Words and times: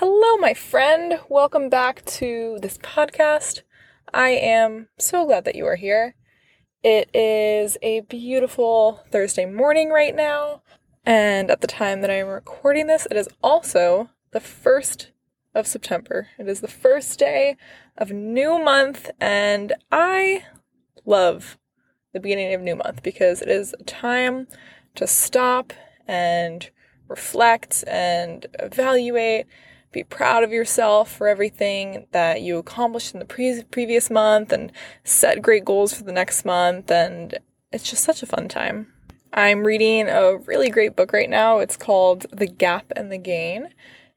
Hello, 0.00 0.36
my 0.36 0.54
friend. 0.54 1.18
Welcome 1.28 1.68
back 1.68 2.04
to 2.04 2.60
this 2.62 2.78
podcast. 2.78 3.62
I 4.14 4.28
am 4.28 4.86
so 4.96 5.26
glad 5.26 5.44
that 5.44 5.56
you 5.56 5.66
are 5.66 5.74
here. 5.74 6.14
It 6.84 7.10
is 7.12 7.76
a 7.82 8.02
beautiful 8.02 9.04
Thursday 9.10 9.44
morning 9.44 9.90
right 9.90 10.14
now, 10.14 10.62
and 11.04 11.50
at 11.50 11.62
the 11.62 11.66
time 11.66 12.00
that 12.02 12.12
I 12.12 12.20
am 12.20 12.28
recording 12.28 12.86
this, 12.86 13.08
it 13.10 13.16
is 13.16 13.28
also 13.42 14.10
the 14.30 14.38
first 14.38 15.10
of 15.52 15.66
September. 15.66 16.28
It 16.38 16.46
is 16.46 16.60
the 16.60 16.68
first 16.68 17.18
day 17.18 17.56
of 17.96 18.12
new 18.12 18.62
month, 18.62 19.10
and 19.20 19.72
I 19.90 20.44
love 21.06 21.58
the 22.12 22.20
beginning 22.20 22.54
of 22.54 22.60
new 22.60 22.76
month 22.76 23.02
because 23.02 23.42
it 23.42 23.48
is 23.48 23.74
a 23.80 23.82
time 23.82 24.46
to 24.94 25.08
stop 25.08 25.72
and 26.06 26.70
reflect 27.08 27.82
and 27.88 28.46
evaluate 28.60 29.46
be 29.98 30.04
proud 30.04 30.44
of 30.44 30.52
yourself 30.52 31.10
for 31.10 31.26
everything 31.26 32.06
that 32.12 32.40
you 32.40 32.56
accomplished 32.58 33.14
in 33.14 33.18
the 33.18 33.26
pre- 33.26 33.64
previous 33.64 34.10
month 34.10 34.52
and 34.52 34.70
set 35.02 35.42
great 35.42 35.64
goals 35.64 35.92
for 35.92 36.04
the 36.04 36.12
next 36.12 36.44
month. 36.44 36.90
And 36.90 37.36
it's 37.72 37.90
just 37.90 38.04
such 38.04 38.22
a 38.22 38.26
fun 38.26 38.48
time. 38.48 38.92
I'm 39.32 39.64
reading 39.64 40.08
a 40.08 40.36
really 40.36 40.70
great 40.70 40.94
book 40.94 41.12
right 41.12 41.28
now. 41.28 41.58
It's 41.58 41.76
called 41.76 42.26
The 42.32 42.46
Gap 42.46 42.92
and 42.94 43.10
the 43.10 43.18
Gain. 43.18 43.70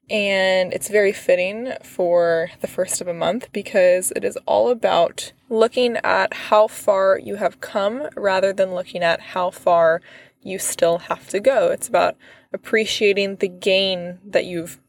And 0.10 0.72
it's 0.74 0.90
very 0.90 1.14
fitting 1.14 1.74
for 1.84 2.52
the 2.60 2.68
first 2.68 3.02
of 3.02 3.08
a 3.08 3.14
month 3.14 3.52
because 3.52 4.12
it 4.16 4.24
is 4.24 4.38
all 4.46 4.70
about 4.70 5.32
looking 5.50 5.98
at 6.04 6.34
how 6.34 6.68
far 6.68 7.18
you 7.18 7.38
have 7.38 7.62
come 7.62 8.08
rather 8.16 8.54
than 8.54 8.76
looking 8.76 9.04
at 9.04 9.22
how 9.22 9.50
far 9.50 10.02
you 10.42 10.60
still 10.60 11.00
have 11.00 11.28
to 11.30 11.40
go. 11.40 11.72
It's 11.72 11.88
about 11.88 12.18
appreciating 12.54 13.38
the 13.38 13.48
gain 13.48 14.20
that 14.26 14.46
you've 14.46 14.80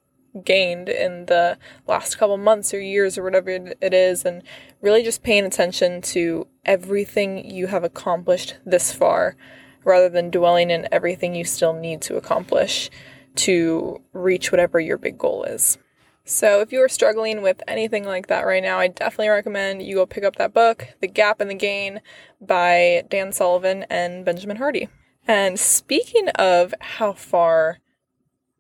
gained 0.45 0.89
in 0.89 1.27
the 1.27 1.59
last 1.87 2.17
couple 2.17 2.37
months 2.37 2.73
or 2.73 2.81
years 2.81 3.19
or 3.19 3.23
whatever 3.23 3.51
it 3.51 3.95
is, 3.95 4.25
and 4.25 4.43
really 4.81 5.03
just 5.03 5.23
paying 5.23 5.45
attention 5.45 6.01
to 6.03 6.47
everything 6.65 7.51
you 7.51 7.67
have 7.67 7.85
accomplished 7.85 8.57
this 8.65 8.93
far 8.93 9.37
rather 9.85 10.09
than 10.09 10.31
dwelling 10.31 10.71
in 10.71 10.89
everything 10.93 11.35
you 11.35 11.45
still 11.45 11.73
need 11.73 12.01
to 12.03 12.17
accomplish 12.17 12.91
to 13.35 14.01
reach 14.13 14.53
whatever 14.53 14.79
your 14.79 14.99
big 14.99 15.19
goal 15.19 15.45
is. 15.45 15.79
So, 16.25 16.61
if 16.61 16.71
you 16.71 16.81
are 16.83 16.89
struggling 16.89 17.43
with 17.43 17.63
anything 17.67 18.05
like 18.05 18.29
that 18.29 18.47
right 18.47 18.63
now, 18.63 18.79
I 18.79 18.87
definitely 18.87 19.31
recommend 19.31 19.83
you 19.83 19.97
go 19.97 20.07
pick 20.07 20.23
up 20.23 20.37
that 20.37 20.55
book, 20.55 20.87
The 21.01 21.09
Gap 21.09 21.41
and 21.41 21.51
the 21.51 21.55
Gain 21.55 22.01
by 22.41 23.03
Dan 23.09 23.33
Sullivan 23.33 23.85
and 23.91 24.25
Benjamin 24.25 24.59
Hardy. 24.59 24.89
And 25.27 25.59
speaking 25.59 26.29
of 26.31 26.75
how 26.81 27.13
far 27.13 27.79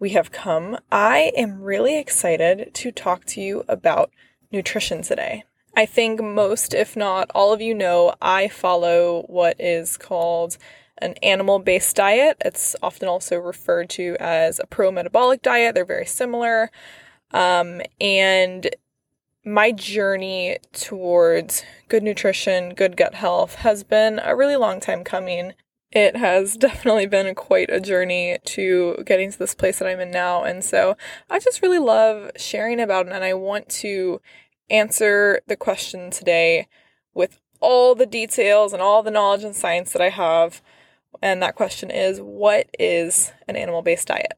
we 0.03 0.11
have 0.11 0.33
come, 0.33 0.77
I 0.91 1.31
am 1.37 1.63
really 1.63 1.97
excited 1.97 2.75
to 2.75 2.91
talk 2.91 3.25
to 3.27 3.41
you 3.41 3.65
about 3.69 4.11
nutrition 4.51 5.01
today. 5.01 5.45
I 5.77 5.87
think 5.87 6.21
most, 6.21 6.75
if 6.75 6.97
not 6.97 7.31
all 7.37 7.53
of 7.53 7.61
you 7.61 7.73
know, 7.73 8.13
I 8.21 8.49
follow 8.49 9.23
what 9.29 9.61
is 9.61 9.97
called 9.97 10.59
an 10.99 11.15
animal 11.23 11.61
based 11.61 11.95
diet. 11.95 12.37
It's 12.45 12.75
often 12.83 13.07
also 13.07 13.37
referred 13.37 13.91
to 13.91 14.17
as 14.19 14.59
a 14.59 14.67
pro 14.67 14.91
metabolic 14.91 15.41
diet. 15.41 15.77
They're 15.77 15.85
very 15.85 16.07
similar. 16.07 16.73
Um, 17.31 17.81
and 18.01 18.75
my 19.45 19.71
journey 19.71 20.59
towards 20.73 21.63
good 21.87 22.03
nutrition, 22.03 22.75
good 22.75 22.97
gut 22.97 23.15
health 23.15 23.55
has 23.55 23.85
been 23.85 24.21
a 24.21 24.35
really 24.35 24.57
long 24.57 24.81
time 24.81 25.05
coming 25.05 25.53
it 25.93 26.17
has 26.17 26.57
definitely 26.59 27.07
been 27.07 27.35
quite 27.35 27.71
a 27.71 27.81
journey 27.81 28.39
to 28.45 29.03
getting 29.07 29.31
to 29.31 29.39
this 29.39 29.55
place 29.55 29.79
that 29.79 29.89
I'm 29.89 30.01
in 30.01 30.11
now. 30.11 30.43
And 30.43 30.65
so 30.65 30.97
I 31.31 31.39
just 31.39 31.63
really 31.63 31.79
love 31.79 32.31
sharing 32.37 32.81
about 32.81 33.07
it. 33.07 33.13
And 33.13 33.25
I 33.25 33.35
want 33.35 33.69
to 33.69 34.21
answer 34.71 35.41
the 35.47 35.57
question 35.57 36.11
today 36.11 36.67
with 37.15 37.39
all 37.61 37.95
the 37.95 38.07
details 38.07 38.73
and 38.73 38.83
all 38.83 39.03
the 39.03 39.11
knowledge 39.11 39.45
and 39.45 39.55
science 39.55 39.93
that 39.93 40.03
I 40.03 40.09
have. 40.09 40.63
And 41.21 41.43
that 41.43 41.55
question 41.55 41.91
is 41.91 42.21
what 42.21 42.69
is 42.79 43.33
an 43.47 43.57
animal 43.57 43.83
based 43.83 44.09
diet? 44.09 44.33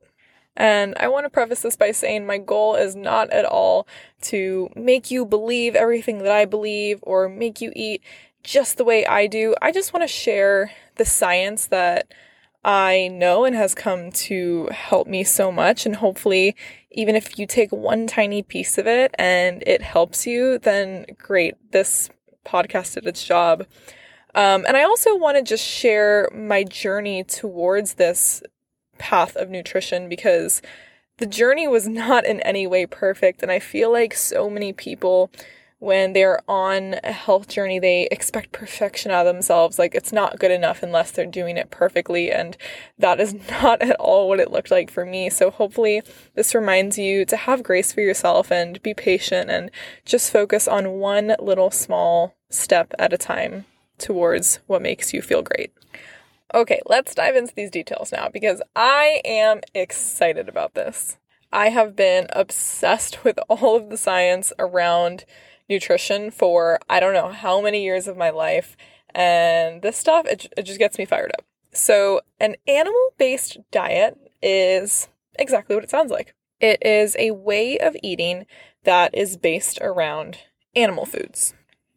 And 0.56 0.94
I 0.98 1.08
want 1.08 1.24
to 1.24 1.30
preface 1.30 1.62
this 1.62 1.76
by 1.76 1.90
saying 1.90 2.26
my 2.26 2.38
goal 2.38 2.76
is 2.76 2.94
not 2.94 3.30
at 3.30 3.44
all 3.44 3.88
to 4.22 4.70
make 4.76 5.10
you 5.10 5.24
believe 5.24 5.74
everything 5.74 6.18
that 6.18 6.30
I 6.30 6.44
believe 6.44 7.00
or 7.02 7.28
make 7.28 7.60
you 7.60 7.72
eat 7.74 8.02
just 8.44 8.76
the 8.76 8.84
way 8.84 9.04
I 9.06 9.26
do. 9.26 9.54
I 9.60 9.72
just 9.72 9.92
want 9.92 10.02
to 10.02 10.08
share 10.08 10.70
the 10.96 11.04
science 11.04 11.66
that 11.66 12.06
I 12.64 13.08
know 13.08 13.44
and 13.44 13.56
has 13.56 13.74
come 13.74 14.10
to 14.12 14.68
help 14.72 15.06
me 15.06 15.24
so 15.24 15.50
much. 15.50 15.84
And 15.84 15.96
hopefully, 15.96 16.54
even 16.90 17.16
if 17.16 17.38
you 17.38 17.46
take 17.46 17.72
one 17.72 18.06
tiny 18.06 18.42
piece 18.42 18.78
of 18.78 18.86
it 18.86 19.14
and 19.18 19.62
it 19.66 19.82
helps 19.82 20.26
you, 20.26 20.58
then 20.58 21.06
great. 21.18 21.54
This 21.72 22.08
podcast 22.46 22.94
did 22.94 23.06
its 23.06 23.24
job. 23.24 23.66
Um, 24.34 24.64
and 24.66 24.76
I 24.76 24.84
also 24.84 25.16
want 25.16 25.36
to 25.36 25.42
just 25.42 25.64
share 25.64 26.28
my 26.34 26.64
journey 26.64 27.24
towards 27.24 27.94
this 27.94 28.42
path 28.98 29.36
of 29.36 29.50
nutrition 29.50 30.08
because 30.08 30.62
the 31.18 31.26
journey 31.26 31.68
was 31.68 31.86
not 31.88 32.24
in 32.24 32.40
any 32.40 32.66
way 32.66 32.86
perfect. 32.86 33.42
And 33.42 33.50
I 33.50 33.58
feel 33.58 33.92
like 33.92 34.14
so 34.14 34.48
many 34.48 34.72
people 34.72 35.30
when 35.84 36.14
they're 36.14 36.40
on 36.48 36.96
a 37.04 37.12
health 37.12 37.46
journey, 37.46 37.78
they 37.78 38.08
expect 38.10 38.52
perfection 38.52 39.10
out 39.10 39.26
of 39.26 39.34
themselves. 39.34 39.78
Like 39.78 39.94
it's 39.94 40.12
not 40.12 40.38
good 40.38 40.50
enough 40.50 40.82
unless 40.82 41.10
they're 41.10 41.26
doing 41.26 41.58
it 41.58 41.70
perfectly. 41.70 42.32
And 42.32 42.56
that 42.98 43.20
is 43.20 43.34
not 43.50 43.82
at 43.82 43.96
all 43.96 44.28
what 44.28 44.40
it 44.40 44.50
looked 44.50 44.70
like 44.70 44.90
for 44.90 45.04
me. 45.04 45.28
So 45.28 45.50
hopefully 45.50 46.00
this 46.34 46.54
reminds 46.54 46.96
you 46.96 47.26
to 47.26 47.36
have 47.36 47.62
grace 47.62 47.92
for 47.92 48.00
yourself 48.00 48.50
and 48.50 48.82
be 48.82 48.94
patient 48.94 49.50
and 49.50 49.70
just 50.06 50.32
focus 50.32 50.66
on 50.66 50.92
one 50.92 51.36
little 51.38 51.70
small 51.70 52.34
step 52.48 52.94
at 52.98 53.12
a 53.12 53.18
time 53.18 53.66
towards 53.98 54.60
what 54.66 54.80
makes 54.80 55.12
you 55.12 55.20
feel 55.20 55.42
great. 55.42 55.74
Okay, 56.54 56.80
let's 56.86 57.14
dive 57.14 57.36
into 57.36 57.54
these 57.54 57.70
details 57.70 58.10
now 58.10 58.30
because 58.32 58.62
I 58.74 59.20
am 59.24 59.60
excited 59.74 60.48
about 60.48 60.74
this. 60.74 61.18
I 61.52 61.68
have 61.68 61.94
been 61.94 62.26
obsessed 62.30 63.22
with 63.22 63.38
all 63.48 63.76
of 63.76 63.90
the 63.90 63.96
science 63.98 64.52
around 64.58 65.24
nutrition 65.68 66.30
for 66.30 66.78
I 66.88 67.00
don't 67.00 67.14
know 67.14 67.30
how 67.30 67.60
many 67.60 67.82
years 67.82 68.08
of 68.08 68.16
my 68.16 68.30
life. 68.30 68.76
And 69.14 69.82
this 69.82 69.96
stuff, 69.96 70.26
it, 70.26 70.52
it 70.56 70.62
just 70.62 70.78
gets 70.78 70.98
me 70.98 71.04
fired 71.04 71.32
up. 71.38 71.44
So, 71.72 72.20
an 72.40 72.56
animal 72.66 73.12
based 73.16 73.58
diet 73.70 74.18
is 74.42 75.08
exactly 75.38 75.74
what 75.74 75.84
it 75.84 75.90
sounds 75.90 76.10
like 76.10 76.34
it 76.60 76.84
is 76.84 77.14
a 77.18 77.32
way 77.32 77.78
of 77.78 77.96
eating 78.02 78.46
that 78.84 79.14
is 79.14 79.36
based 79.36 79.78
around 79.82 80.38
animal 80.74 81.04
foods. 81.04 81.54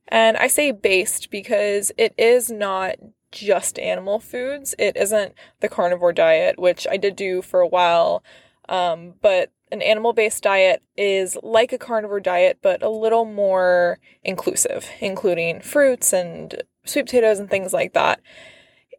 And 0.10 0.38
I 0.38 0.48
say 0.48 0.72
based 0.72 1.30
because 1.30 1.92
it 1.98 2.14
is 2.18 2.52
not 2.52 2.96
just 3.32 3.78
animal 3.80 4.20
foods. 4.20 4.74
It 4.80 4.96
isn't 4.98 5.34
the 5.60 5.70
carnivore 5.70 6.14
diet, 6.14 6.60
which 6.60 6.88
I 6.90 6.98
did 6.98 7.16
do 7.16 7.42
for 7.42 7.60
a 7.60 7.68
while. 7.68 8.24
Um, 8.70 9.14
but 9.22 9.52
an 9.72 9.82
animal 9.82 10.14
based 10.14 10.44
diet 10.44 10.82
is 10.96 11.38
like 11.44 11.74
a 11.74 11.78
carnivore 11.78 12.20
diet, 12.20 12.60
but 12.62 12.82
a 12.82 12.90
little 12.90 13.26
more 13.26 14.00
inclusive, 14.24 14.90
including 15.00 15.62
fruits 15.62 16.14
and 16.14 16.64
sweet 16.86 17.06
potatoes 17.06 17.40
and 17.40 17.50
things 17.50 17.74
like 17.74 17.94
that. 17.94 18.22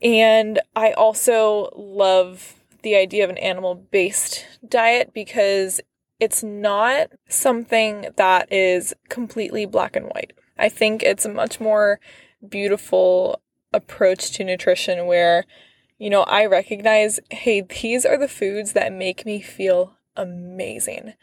And 0.02 0.60
I 0.76 0.92
also 0.92 1.70
love 1.74 2.54
the 2.82 2.96
idea 2.96 3.24
of 3.24 3.30
an 3.30 3.38
animal 3.38 3.74
based 3.74 4.46
diet 4.66 5.12
because 5.12 5.80
it's 6.20 6.42
not 6.42 7.08
something 7.28 8.08
that 8.16 8.52
is 8.52 8.94
completely 9.08 9.66
black 9.66 9.96
and 9.96 10.06
white. 10.06 10.32
I 10.58 10.68
think 10.68 11.02
it's 11.02 11.24
a 11.24 11.32
much 11.32 11.60
more 11.60 12.00
beautiful 12.46 13.40
approach 13.72 14.32
to 14.32 14.44
nutrition 14.44 15.06
where, 15.06 15.44
you 15.98 16.10
know, 16.10 16.22
I 16.22 16.46
recognize 16.46 17.20
hey, 17.30 17.60
these 17.60 18.06
are 18.06 18.16
the 18.16 18.28
foods 18.28 18.72
that 18.72 18.92
make 18.92 19.26
me 19.26 19.40
feel 19.40 19.94
amazing. 20.16 21.14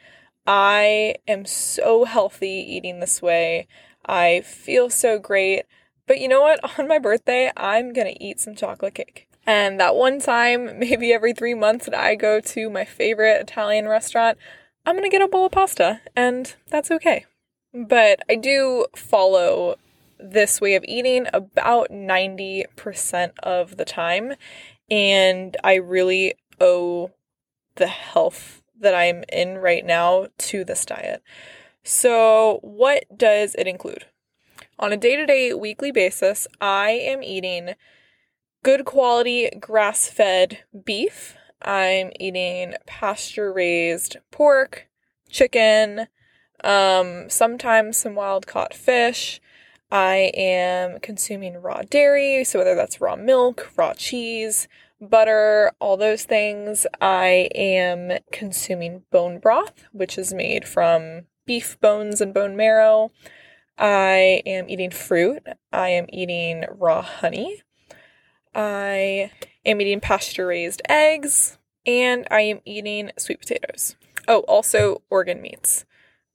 I 0.47 1.16
am 1.28 1.46
so 1.46 2.05
healthy 2.05 2.47
eating 2.47 2.99
this 2.99 3.22
way. 3.22 3.67
I 4.05 4.41
feel 4.41 4.90
so 4.90 5.17
great. 5.17 5.64
But 6.08 6.20
you 6.20 6.28
know 6.28 6.41
what? 6.41 6.59
On 6.79 6.88
my 6.88 6.99
birthday, 6.99 7.52
I'm 7.58 7.94
going 7.94 8.14
to 8.14 8.23
eat 8.23 8.40
some 8.40 8.55
chocolate 8.55 8.96
cake. 8.96 9.28
And 9.47 9.79
that 9.79 9.96
one 9.96 10.20
time, 10.20 10.79
maybe 10.79 11.14
every 11.14 11.34
three 11.34 11.53
months, 11.53 11.85
that 11.85 11.96
I 11.96 12.16
go 12.16 12.40
to 12.40 12.70
my 12.70 12.85
favorite 12.85 13.41
Italian 13.41 13.88
restaurant, 13.88 14.38
I'm 14.85 14.96
going 14.96 15.09
to 15.09 15.16
get 15.16 15.23
a 15.23 15.28
bowl 15.28 15.47
of 15.47 15.52
pasta. 15.52 16.02
And 16.16 16.53
that's 16.70 16.91
okay. 16.91 17.26
But 17.73 18.22
I 18.29 18.35
do 18.35 18.85
follow 18.96 19.76
this 20.17 20.61
way 20.61 20.76
of 20.76 20.85
eating 20.88 21.28
about 21.34 21.90
90% 21.90 23.32
of 23.40 23.78
the 23.78 23.85
time. 23.85 24.35
And 24.90 25.58
I 25.64 25.76
really 25.76 26.35
owe 26.59 27.11
the 27.76 27.87
health 27.87 28.61
that 28.79 28.93
I'm 28.93 29.23
in 29.32 29.58
right 29.58 29.85
now 29.85 30.28
to 30.37 30.64
this 30.64 30.85
diet. 30.85 31.23
So, 31.84 32.59
what 32.61 33.05
does 33.16 33.55
it 33.55 33.67
include? 33.67 34.05
On 34.79 34.91
a 34.91 34.97
day 34.97 35.16
to 35.16 35.26
day, 35.26 35.53
weekly 35.53 35.91
basis, 35.91 36.47
I 36.59 36.91
am 36.91 37.23
eating 37.23 37.76
good 38.64 38.85
quality 38.85 39.49
grass 39.59 40.09
fed 40.09 40.59
beef. 40.84 41.35
I'm 41.61 42.11
eating 42.20 42.76
pasture 42.85 43.53
raised 43.53 44.17
pork, 44.32 44.87
chicken, 45.29 46.08
um, 46.64 47.29
sometimes 47.29 47.97
some 47.97 48.16
wild 48.16 48.47
caught 48.47 48.73
fish. 48.73 49.40
I 49.96 50.34
am 50.36 51.00
consuming 51.00 51.62
raw 51.62 51.82
dairy, 51.90 52.44
so 52.44 52.59
whether 52.59 52.76
that's 52.76 53.00
raw 53.00 53.16
milk, 53.16 53.72
raw 53.78 53.94
cheese, 53.94 54.68
butter, 55.00 55.72
all 55.80 55.96
those 55.96 56.26
things. 56.26 56.86
I 57.00 57.50
am 57.56 58.20
consuming 58.30 59.03
bone 59.09 59.40
broth, 59.40 59.86
which 59.94 60.18
is 60.18 60.34
made 60.34 60.68
from 60.68 61.28
beef 61.46 61.80
bones 61.80 62.20
and 62.20 62.34
bone 62.34 62.58
marrow. 62.58 63.12
I 63.78 64.42
am 64.46 64.70
eating 64.70 64.92
fruit. 64.92 65.44
I 65.72 65.92
am 65.92 66.08
eating 66.09 66.66
raw 66.70 67.02
honey. 67.02 67.64
I 68.53 69.32
am 69.66 69.80
eating 69.80 70.02
pasture 70.02 70.47
raised 70.47 70.82
eggs. 70.90 71.58
And 71.86 72.28
I 72.30 72.42
am 72.42 72.59
eating 72.66 73.12
sweet 73.18 73.40
potatoes. 73.40 73.96
Oh, 74.28 74.40
also 74.40 75.03
organ 75.09 75.42
meats. 75.42 75.86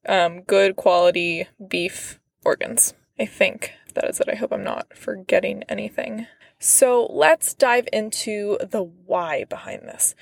Um, 0.08 0.40
good 0.44 0.76
quality 0.76 1.46
beef 1.68 2.20
organs. 2.42 2.94
I 3.20 3.26
think 3.26 3.74
that 3.94 4.08
is 4.08 4.18
it. 4.18 4.30
I 4.30 4.34
hope 4.34 4.50
I'm 4.50 4.64
not 4.64 4.96
forgetting 4.96 5.62
anything. 5.68 6.26
So 6.58 7.06
let's 7.10 7.52
dive 7.52 7.86
into 7.92 8.56
the 8.62 8.82
why 8.82 9.44
behind 9.44 9.82
this. 9.82 10.14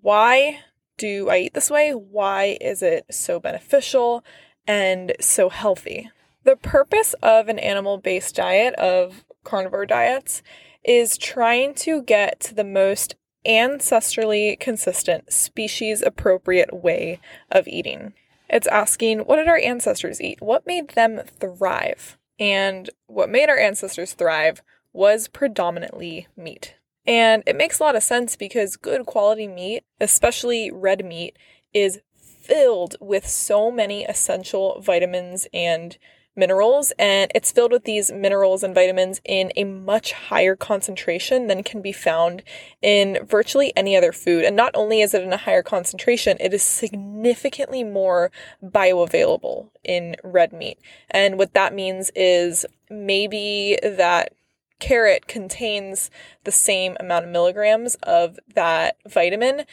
Why 0.00 0.60
do 0.96 1.28
I 1.28 1.38
eat 1.38 1.54
this 1.54 1.70
way? 1.70 1.92
Why 1.92 2.56
is 2.58 2.82
it 2.82 3.04
so 3.10 3.38
beneficial 3.38 4.24
and 4.66 5.12
so 5.20 5.50
healthy? 5.50 6.10
The 6.44 6.56
purpose 6.56 7.14
of 7.22 7.48
an 7.48 7.58
animal 7.58 7.98
based 7.98 8.36
diet, 8.36 8.74
of 8.76 9.26
carnivore 9.44 9.84
diets, 9.84 10.42
is 10.82 11.18
trying 11.18 11.74
to 11.74 12.00
get 12.00 12.40
to 12.40 12.54
the 12.54 12.64
most 12.64 13.16
ancestrally 13.46 14.58
consistent, 14.58 15.30
species 15.30 16.00
appropriate 16.00 16.72
way 16.72 17.20
of 17.50 17.68
eating. 17.68 18.14
It's 18.48 18.68
asking, 18.68 19.20
what 19.20 19.36
did 19.36 19.48
our 19.48 19.58
ancestors 19.58 20.22
eat? 20.22 20.40
What 20.40 20.66
made 20.66 20.90
them 20.90 21.20
thrive? 21.38 22.16
And 22.38 22.90
what 23.06 23.30
made 23.30 23.48
our 23.48 23.58
ancestors 23.58 24.12
thrive 24.14 24.62
was 24.92 25.28
predominantly 25.28 26.26
meat. 26.36 26.74
And 27.06 27.42
it 27.46 27.56
makes 27.56 27.78
a 27.78 27.84
lot 27.84 27.96
of 27.96 28.02
sense 28.02 28.36
because 28.36 28.76
good 28.76 29.06
quality 29.06 29.46
meat, 29.46 29.84
especially 30.00 30.70
red 30.70 31.04
meat, 31.04 31.36
is 31.72 32.00
filled 32.14 32.96
with 33.00 33.26
so 33.26 33.70
many 33.70 34.04
essential 34.04 34.80
vitamins 34.80 35.46
and 35.52 35.98
minerals, 36.36 36.92
and 36.98 37.30
it's 37.34 37.50
filled 37.50 37.72
with 37.72 37.84
these 37.84 38.12
minerals 38.12 38.62
and 38.62 38.74
vitamins 38.74 39.20
in 39.24 39.52
a 39.56 39.64
much 39.64 40.12
higher 40.12 40.54
concentration 40.54 41.46
than 41.46 41.62
can 41.62 41.80
be 41.80 41.92
found 41.92 42.42
in 42.82 43.18
virtually 43.24 43.72
any 43.74 43.96
other 43.96 44.12
food. 44.12 44.44
And 44.44 44.54
not 44.54 44.72
only 44.74 45.00
is 45.00 45.14
it 45.14 45.22
in 45.22 45.32
a 45.32 45.38
higher 45.38 45.62
concentration, 45.62 46.36
it 46.38 46.52
is 46.52 46.62
significantly 46.62 47.82
more 47.82 48.30
bioavailable 48.62 49.68
in 49.82 50.16
red 50.22 50.52
meat. 50.52 50.78
And 51.10 51.38
what 51.38 51.54
that 51.54 51.74
means 51.74 52.10
is 52.14 52.66
maybe 52.90 53.78
that 53.82 54.32
carrot 54.78 55.26
contains 55.26 56.10
the 56.44 56.52
same 56.52 56.96
amount 57.00 57.24
of 57.24 57.30
milligrams 57.30 57.96
of 58.02 58.38
that 58.54 58.96
vitamin, 59.08 59.64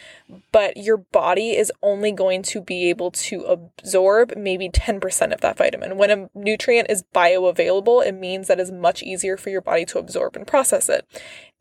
but 0.52 0.78
your 0.78 0.98
body 0.98 1.52
is 1.52 1.72
only 1.82 2.12
going 2.12 2.42
to 2.44 2.62
be 2.62 2.90
able 2.90 3.12
to 3.12 3.44
absorb 3.44 4.34
maybe 4.38 4.70
10% 4.70 5.34
of 5.34 5.42
that 5.42 5.58
vitamin. 5.58 5.98
When 5.98 6.12
a 6.12 6.30
nutrient 6.34 6.90
is 6.90 7.04
bioavailable, 7.14 8.06
it 8.06 8.14
means 8.14 8.48
that 8.48 8.60
it's 8.60 8.72
much 8.72 9.04
easier 9.04 9.38
for 9.38 9.50
your 9.50 9.62
body 9.62 9.86
to 9.86 10.00
absorb 10.00 10.36
and 10.36 10.48
process 10.48 10.90
it. 10.90 11.06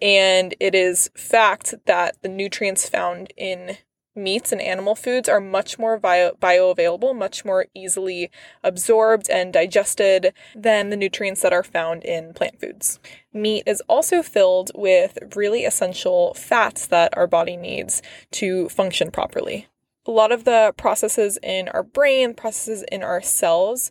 And 0.00 0.54
it 0.60 0.74
is 0.74 1.10
fact 1.14 1.74
that 1.86 2.22
the 2.22 2.28
nutrients 2.28 2.88
found 2.88 3.32
in 3.36 3.76
meats 4.14 4.52
and 4.52 4.60
animal 4.60 4.94
foods 4.94 5.28
are 5.28 5.40
much 5.40 5.78
more 5.78 5.98
bio- 5.98 6.32
bioavailable, 6.40 7.16
much 7.16 7.44
more 7.44 7.66
easily 7.74 8.30
absorbed 8.62 9.28
and 9.30 9.52
digested 9.52 10.32
than 10.54 10.90
the 10.90 10.96
nutrients 10.96 11.42
that 11.42 11.52
are 11.52 11.62
found 11.62 12.04
in 12.04 12.34
plant 12.34 12.60
foods. 12.60 13.00
Meat 13.32 13.62
is 13.66 13.82
also 13.88 14.22
filled 14.22 14.70
with 14.74 15.18
really 15.34 15.64
essential 15.64 16.34
fats 16.34 16.86
that 16.86 17.16
our 17.16 17.26
body 17.26 17.56
needs 17.56 18.02
to 18.30 18.68
function 18.68 19.10
properly. 19.10 19.66
A 20.04 20.10
lot 20.10 20.32
of 20.32 20.44
the 20.44 20.74
processes 20.76 21.38
in 21.42 21.68
our 21.68 21.82
brain, 21.82 22.34
processes 22.34 22.84
in 22.90 23.02
our 23.02 23.22
cells, 23.22 23.90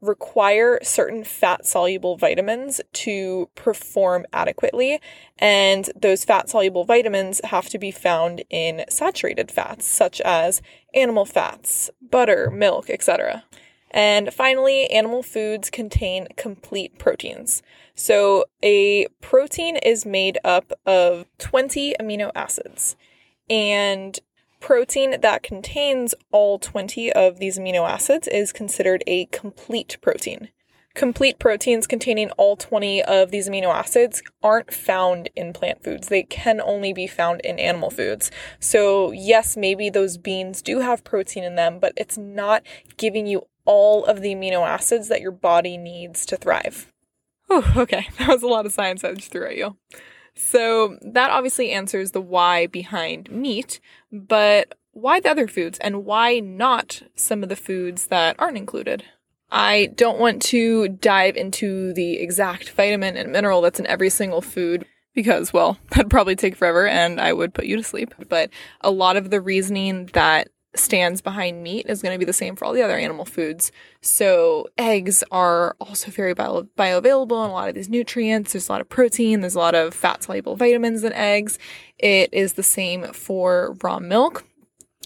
require 0.00 0.78
certain 0.82 1.24
fat 1.24 1.66
soluble 1.66 2.16
vitamins 2.16 2.80
to 2.92 3.48
perform 3.54 4.26
adequately. 4.32 5.00
And 5.38 5.90
those 5.94 6.24
fat 6.24 6.48
soluble 6.48 6.84
vitamins 6.84 7.40
have 7.44 7.68
to 7.70 7.78
be 7.78 7.90
found 7.90 8.42
in 8.50 8.84
saturated 8.88 9.50
fats, 9.50 9.86
such 9.86 10.20
as 10.22 10.62
animal 10.94 11.24
fats, 11.24 11.90
butter, 12.00 12.50
milk, 12.50 12.88
etc. 12.88 13.44
And 13.90 14.32
finally, 14.32 14.86
animal 14.90 15.22
foods 15.22 15.68
contain 15.68 16.28
complete 16.36 16.98
proteins. 16.98 17.62
So, 17.94 18.44
a 18.62 19.08
protein 19.20 19.76
is 19.76 20.06
made 20.06 20.38
up 20.44 20.72
of 20.86 21.26
20 21.38 21.96
amino 22.00 22.30
acids. 22.34 22.96
And 23.48 24.18
protein 24.60 25.20
that 25.20 25.42
contains 25.42 26.14
all 26.30 26.58
20 26.58 27.12
of 27.12 27.38
these 27.38 27.58
amino 27.58 27.88
acids 27.88 28.28
is 28.28 28.52
considered 28.52 29.02
a 29.06 29.26
complete 29.26 29.96
protein. 30.00 30.50
Complete 30.94 31.38
proteins 31.38 31.86
containing 31.86 32.30
all 32.32 32.56
20 32.56 33.02
of 33.04 33.30
these 33.30 33.48
amino 33.48 33.72
acids 33.72 34.22
aren't 34.42 34.74
found 34.74 35.30
in 35.36 35.52
plant 35.52 35.84
foods. 35.84 36.08
They 36.08 36.24
can 36.24 36.60
only 36.60 36.92
be 36.92 37.06
found 37.06 37.40
in 37.42 37.60
animal 37.60 37.90
foods. 37.90 38.30
So, 38.58 39.12
yes, 39.12 39.56
maybe 39.56 39.88
those 39.88 40.18
beans 40.18 40.62
do 40.62 40.80
have 40.80 41.04
protein 41.04 41.44
in 41.44 41.54
them, 41.54 41.78
but 41.78 41.92
it's 41.96 42.18
not 42.18 42.64
giving 42.96 43.26
you 43.26 43.46
all 43.64 44.04
of 44.04 44.20
the 44.20 44.34
amino 44.34 44.66
acids 44.66 45.08
that 45.08 45.20
your 45.20 45.32
body 45.32 45.76
needs 45.76 46.26
to 46.26 46.36
thrive. 46.36 46.92
Oh, 47.48 47.72
okay. 47.76 48.08
That 48.18 48.28
was 48.28 48.42
a 48.42 48.48
lot 48.48 48.66
of 48.66 48.72
science 48.72 49.04
I 49.04 49.14
just 49.14 49.30
threw 49.30 49.46
at 49.46 49.56
you. 49.56 49.76
So 50.40 50.98
that 51.02 51.30
obviously 51.30 51.70
answers 51.70 52.12
the 52.12 52.20
why 52.20 52.66
behind 52.66 53.30
meat, 53.30 53.78
but 54.10 54.74
why 54.92 55.20
the 55.20 55.30
other 55.30 55.46
foods 55.46 55.78
and 55.80 56.04
why 56.04 56.40
not 56.40 57.02
some 57.14 57.42
of 57.42 57.48
the 57.48 57.56
foods 57.56 58.06
that 58.06 58.36
aren't 58.38 58.56
included? 58.56 59.04
I 59.50 59.90
don't 59.94 60.18
want 60.18 60.42
to 60.42 60.88
dive 60.88 61.36
into 61.36 61.92
the 61.92 62.14
exact 62.14 62.70
vitamin 62.70 63.16
and 63.16 63.32
mineral 63.32 63.60
that's 63.60 63.80
in 63.80 63.86
every 63.86 64.10
single 64.10 64.40
food 64.40 64.86
because, 65.14 65.52
well, 65.52 65.78
that'd 65.90 66.10
probably 66.10 66.36
take 66.36 66.56
forever 66.56 66.86
and 66.86 67.20
I 67.20 67.32
would 67.32 67.54
put 67.54 67.66
you 67.66 67.76
to 67.76 67.82
sleep. 67.82 68.14
But 68.28 68.50
a 68.80 68.90
lot 68.90 69.16
of 69.16 69.30
the 69.30 69.40
reasoning 69.40 70.06
that 70.14 70.48
stands 70.74 71.20
behind 71.20 71.62
meat 71.62 71.86
is 71.88 72.02
going 72.02 72.14
to 72.14 72.18
be 72.18 72.24
the 72.24 72.32
same 72.32 72.54
for 72.54 72.64
all 72.64 72.72
the 72.72 72.82
other 72.82 72.96
animal 72.96 73.24
foods. 73.24 73.72
So 74.00 74.68
eggs 74.78 75.24
are 75.30 75.74
also 75.80 76.10
very 76.10 76.34
bio- 76.34 76.68
bioavailable 76.78 77.42
and 77.42 77.50
a 77.50 77.54
lot 77.54 77.68
of 77.68 77.74
these 77.74 77.88
nutrients. 77.88 78.52
There's 78.52 78.68
a 78.68 78.72
lot 78.72 78.80
of 78.80 78.88
protein, 78.88 79.40
there's 79.40 79.56
a 79.56 79.58
lot 79.58 79.74
of 79.74 79.94
fat 79.94 80.22
soluble 80.22 80.56
vitamins 80.56 81.02
in 81.02 81.12
eggs. 81.12 81.58
It 81.98 82.32
is 82.32 82.54
the 82.54 82.62
same 82.62 83.12
for 83.12 83.76
raw 83.82 83.98
milk. 83.98 84.44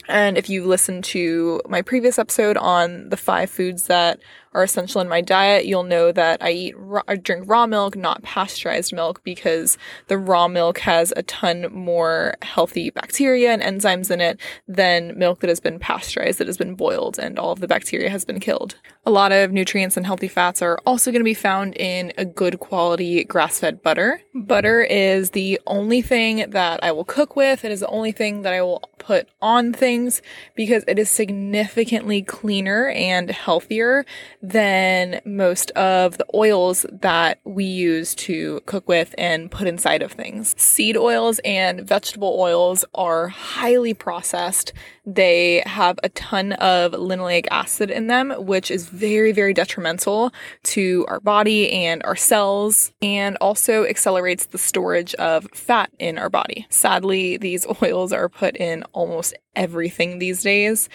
And 0.06 0.37
if 0.37 0.50
you 0.50 0.64
listen 0.64 1.00
to 1.02 1.62
my 1.66 1.80
previous 1.80 2.18
episode 2.18 2.56
on 2.59 3.09
the 3.09 3.16
five 3.16 3.49
foods 3.49 3.87
that 3.87 4.21
are 4.54 4.62
essential 4.62 5.00
in 5.00 5.08
my 5.08 5.20
diet, 5.20 5.66
you'll 5.66 5.82
know 5.82 6.12
that 6.12 6.42
I 6.42 6.50
eat 6.50 6.75
raw, 6.78 7.02
I 7.08 7.16
drink 7.16 7.44
raw 7.46 7.66
milk, 7.66 7.96
not 7.96 8.23
pasteurized 8.23 8.92
milk, 8.92 9.23
because 9.25 9.76
the 10.08 10.18
raw 10.18 10.49
milk 10.49 10.78
has 10.78 11.12
a 11.16 11.23
ton 11.23 11.66
more 11.73 12.37
healthy 12.42 12.90
bacteria 12.90 13.52
and 13.52 13.62
enzymes 13.62 14.11
in 14.11 14.20
it 14.20 14.40
than 14.68 15.18
milk 15.18 15.40
that 15.40 15.49
has 15.49 15.61
been 15.61 15.78
pasteurized, 15.78 16.38
that 16.38 16.46
has 16.46 16.56
been 16.56 16.75
boiled, 16.75 17.18
and 17.18 17.38
all 17.38 17.52
of 17.52 17.61
the 17.61 17.68
bacteria 17.68 18.11
has 18.11 18.25
been 18.25 18.40
killed. 18.40 18.76
A 19.06 19.11
lot 19.11 19.32
of 19.32 19.52
nutrients 19.52 19.96
and 19.96 20.06
healthy 20.06 20.28
fats 20.28 20.62
are 20.62 20.78
also 20.87 21.11
going 21.11 21.20
to 21.20 21.25
be 21.25 21.34
found 21.34 21.76
in 21.76 22.12
a 22.16 22.25
good 22.25 22.61
quality 22.61 23.25
grass-fed 23.25 23.82
butter. 23.82 24.20
Butter 24.34 24.82
is 24.82 25.30
the 25.30 25.61
only 25.66 26.00
thing 26.00 26.50
that 26.50 26.82
I 26.82 26.92
will 26.92 27.04
cook 27.04 27.37
with. 27.37 27.64
It 27.64 27.73
is 27.73 27.80
the 27.80 27.88
only 27.88 28.12
thing 28.12 28.42
that 28.42 28.52
I 28.52 28.62
will 28.62 28.82
put 28.99 29.28
on 29.42 29.73
things 29.73 30.23
because 30.54 30.82
it 30.88 30.99
is 30.99 31.11
significantly 31.11 32.23
cleaner 32.23 32.88
and 32.88 33.30
healthier 33.30 34.06
than 34.44 35.22
most 35.24 35.70
of 35.70 36.18
the 36.18 36.26
oils 36.34 36.84
that 36.92 37.40
we 37.44 37.64
use 37.64 38.14
to 38.14 38.60
cook 38.66 38.86
with 38.86 39.14
and 39.16 39.50
put 39.50 39.66
inside 39.66 40.02
of 40.02 40.12
things. 40.12 40.54
Seed 40.58 40.98
oils 40.98 41.40
and 41.46 41.80
vegetable 41.80 42.36
oils 42.38 42.84
are 42.94 43.28
highly 43.28 43.94
processed. 43.94 44.74
They 45.06 45.62
have 45.64 45.98
a 46.02 46.10
ton 46.10 46.52
of 46.52 46.92
linoleic 46.92 47.46
acid 47.50 47.90
in 47.90 48.08
them, 48.08 48.34
which 48.36 48.70
is 48.70 48.86
very, 48.86 49.32
very 49.32 49.54
detrimental 49.54 50.30
to 50.64 51.06
our 51.08 51.20
body 51.20 51.72
and 51.72 52.02
our 52.04 52.16
cells, 52.16 52.92
and 53.00 53.38
also 53.40 53.86
accelerates 53.86 54.44
the 54.46 54.58
storage 54.58 55.14
of 55.14 55.48
fat 55.54 55.90
in 55.98 56.18
our 56.18 56.28
body. 56.28 56.66
Sadly, 56.68 57.38
these 57.38 57.66
oils 57.82 58.12
are 58.12 58.28
put 58.28 58.56
in 58.58 58.82
almost 58.92 59.32
everything 59.56 60.18
these 60.18 60.42
days 60.42 60.90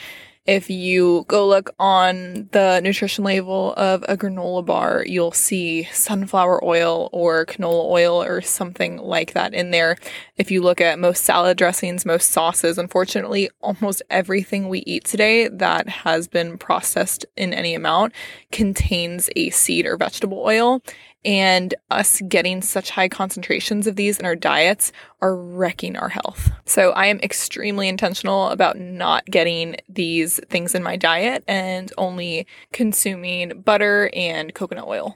If 0.49 0.67
you 0.67 1.25
go 1.27 1.47
look 1.47 1.69
on 1.77 2.49
the 2.53 2.79
nutrition 2.79 3.23
label 3.23 3.75
of 3.75 4.03
a 4.09 4.17
granola 4.17 4.65
bar, 4.65 5.03
you'll 5.05 5.31
see 5.31 5.83
sunflower 5.91 6.65
oil 6.65 7.11
or 7.13 7.45
canola 7.45 7.85
oil 7.85 8.23
or 8.23 8.41
something 8.41 8.97
like 8.97 9.33
that 9.33 9.53
in 9.53 9.69
there. 9.69 9.95
If 10.37 10.49
you 10.49 10.63
look 10.63 10.81
at 10.81 10.97
most 10.97 11.23
salad 11.23 11.55
dressings, 11.55 12.03
most 12.03 12.31
sauces, 12.31 12.79
unfortunately, 12.79 13.51
almost 13.61 14.01
everything 14.09 14.69
we 14.69 14.79
eat 14.87 15.03
today 15.03 15.49
that 15.49 15.87
has 15.87 16.27
been 16.27 16.57
processed 16.57 17.27
in 17.37 17.53
any 17.53 17.75
amount 17.75 18.13
contains 18.51 19.29
a 19.35 19.51
seed 19.51 19.85
or 19.85 19.97
vegetable 19.97 20.39
oil 20.39 20.81
and 21.25 21.73
us 21.89 22.21
getting 22.27 22.61
such 22.61 22.89
high 22.89 23.09
concentrations 23.09 23.87
of 23.87 23.95
these 23.95 24.19
in 24.19 24.25
our 24.25 24.35
diets 24.35 24.91
are 25.21 25.35
wrecking 25.35 25.95
our 25.97 26.09
health. 26.09 26.51
So 26.65 26.91
I 26.91 27.07
am 27.07 27.19
extremely 27.19 27.87
intentional 27.89 28.49
about 28.49 28.77
not 28.77 29.25
getting 29.25 29.75
these 29.89 30.39
things 30.49 30.73
in 30.73 30.83
my 30.83 30.95
diet 30.95 31.43
and 31.47 31.91
only 31.97 32.47
consuming 32.71 33.61
butter 33.61 34.09
and 34.13 34.53
coconut 34.53 34.87
oil. 34.87 35.15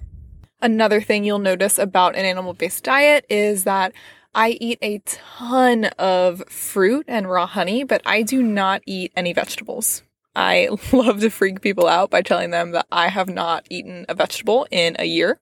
Another 0.62 1.02
thing 1.02 1.24
you'll 1.24 1.40
notice 1.40 1.78
about 1.78 2.16
an 2.16 2.26
animal 2.26 2.54
based 2.54 2.84
diet 2.84 3.26
is 3.30 3.64
that 3.64 3.94
I 4.36 4.58
eat 4.60 4.80
a 4.82 5.00
ton 5.06 5.86
of 6.00 6.44
fruit 6.50 7.06
and 7.08 7.30
raw 7.30 7.46
honey, 7.46 7.84
but 7.84 8.02
I 8.06 8.24
do 8.24 8.42
not 8.42 8.82
eat 8.86 9.12
any 9.16 9.34
vegetables. 9.34 10.04
I 10.36 10.70
love 10.92 11.20
to 11.22 11.30
freak 11.30 11.62
people 11.62 11.88
out 11.88 12.10
by 12.10 12.22
telling 12.22 12.50
them 12.50 12.72
that 12.72 12.88
I 12.92 13.10
have 13.10 13.30
not 13.30 13.68
eaten 13.70 14.06
a 14.10 14.16
vegetable 14.16 14.68
in 14.72 14.96
a 14.98 15.06
year. 15.06 15.40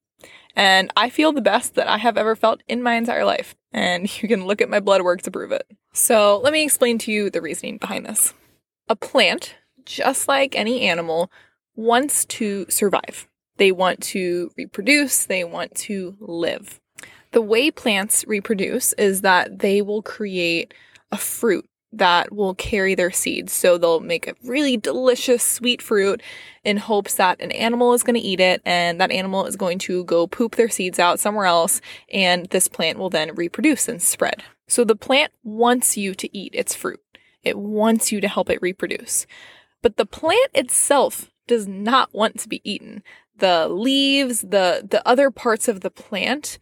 And 0.55 0.91
I 0.95 1.09
feel 1.09 1.31
the 1.31 1.41
best 1.41 1.75
that 1.75 1.87
I 1.87 1.97
have 1.97 2.17
ever 2.17 2.35
felt 2.35 2.61
in 2.67 2.83
my 2.83 2.95
entire 2.95 3.25
life. 3.25 3.55
And 3.71 4.21
you 4.21 4.27
can 4.27 4.45
look 4.45 4.61
at 4.61 4.69
my 4.69 4.79
blood 4.79 5.01
work 5.01 5.21
to 5.23 5.31
prove 5.31 5.51
it. 5.51 5.65
So 5.93 6.39
let 6.43 6.53
me 6.53 6.63
explain 6.63 6.97
to 6.99 7.11
you 7.11 7.29
the 7.29 7.41
reasoning 7.41 7.77
behind 7.77 8.05
this. 8.05 8.33
A 8.87 8.95
plant, 8.95 9.55
just 9.85 10.27
like 10.27 10.55
any 10.55 10.81
animal, 10.81 11.31
wants 11.75 12.25
to 12.25 12.65
survive. 12.69 13.27
They 13.57 13.71
want 13.71 14.01
to 14.03 14.51
reproduce, 14.57 15.25
they 15.25 15.43
want 15.43 15.75
to 15.75 16.15
live. 16.19 16.79
The 17.31 17.41
way 17.41 17.71
plants 17.71 18.25
reproduce 18.27 18.93
is 18.93 19.21
that 19.21 19.59
they 19.59 19.81
will 19.81 20.01
create 20.01 20.73
a 21.11 21.17
fruit 21.17 21.65
that 21.93 22.33
will 22.33 22.55
carry 22.55 22.95
their 22.95 23.11
seeds. 23.11 23.51
So 23.51 23.77
they'll 23.77 23.99
make 23.99 24.27
a 24.27 24.35
really 24.43 24.77
delicious 24.77 25.43
sweet 25.43 25.81
fruit 25.81 26.21
in 26.63 26.77
hopes 26.77 27.15
that 27.15 27.41
an 27.41 27.51
animal 27.51 27.93
is 27.93 28.03
going 28.03 28.15
to 28.15 28.21
eat 28.21 28.39
it 28.39 28.61
and 28.65 28.99
that 29.01 29.11
animal 29.11 29.45
is 29.45 29.55
going 29.55 29.79
to 29.79 30.03
go 30.05 30.27
poop 30.27 30.55
their 30.55 30.69
seeds 30.69 30.99
out 30.99 31.19
somewhere 31.19 31.45
else 31.45 31.81
and 32.11 32.45
this 32.47 32.67
plant 32.67 32.97
will 32.97 33.09
then 33.09 33.35
reproduce 33.35 33.87
and 33.87 34.01
spread. 34.01 34.43
So 34.67 34.83
the 34.83 34.95
plant 34.95 35.33
wants 35.43 35.97
you 35.97 36.13
to 36.15 36.37
eat 36.37 36.55
its 36.55 36.73
fruit. 36.73 37.01
It 37.43 37.57
wants 37.57 38.11
you 38.11 38.21
to 38.21 38.27
help 38.27 38.49
it 38.49 38.61
reproduce. 38.61 39.25
But 39.81 39.97
the 39.97 40.05
plant 40.05 40.51
itself 40.53 41.29
does 41.47 41.67
not 41.67 42.13
want 42.13 42.39
to 42.39 42.47
be 42.47 42.61
eaten. 42.63 43.03
The 43.37 43.67
leaves, 43.67 44.41
the 44.41 44.87
the 44.87 45.05
other 45.05 45.31
parts 45.31 45.67
of 45.67 45.81
the 45.81 45.89
plant 45.89 46.59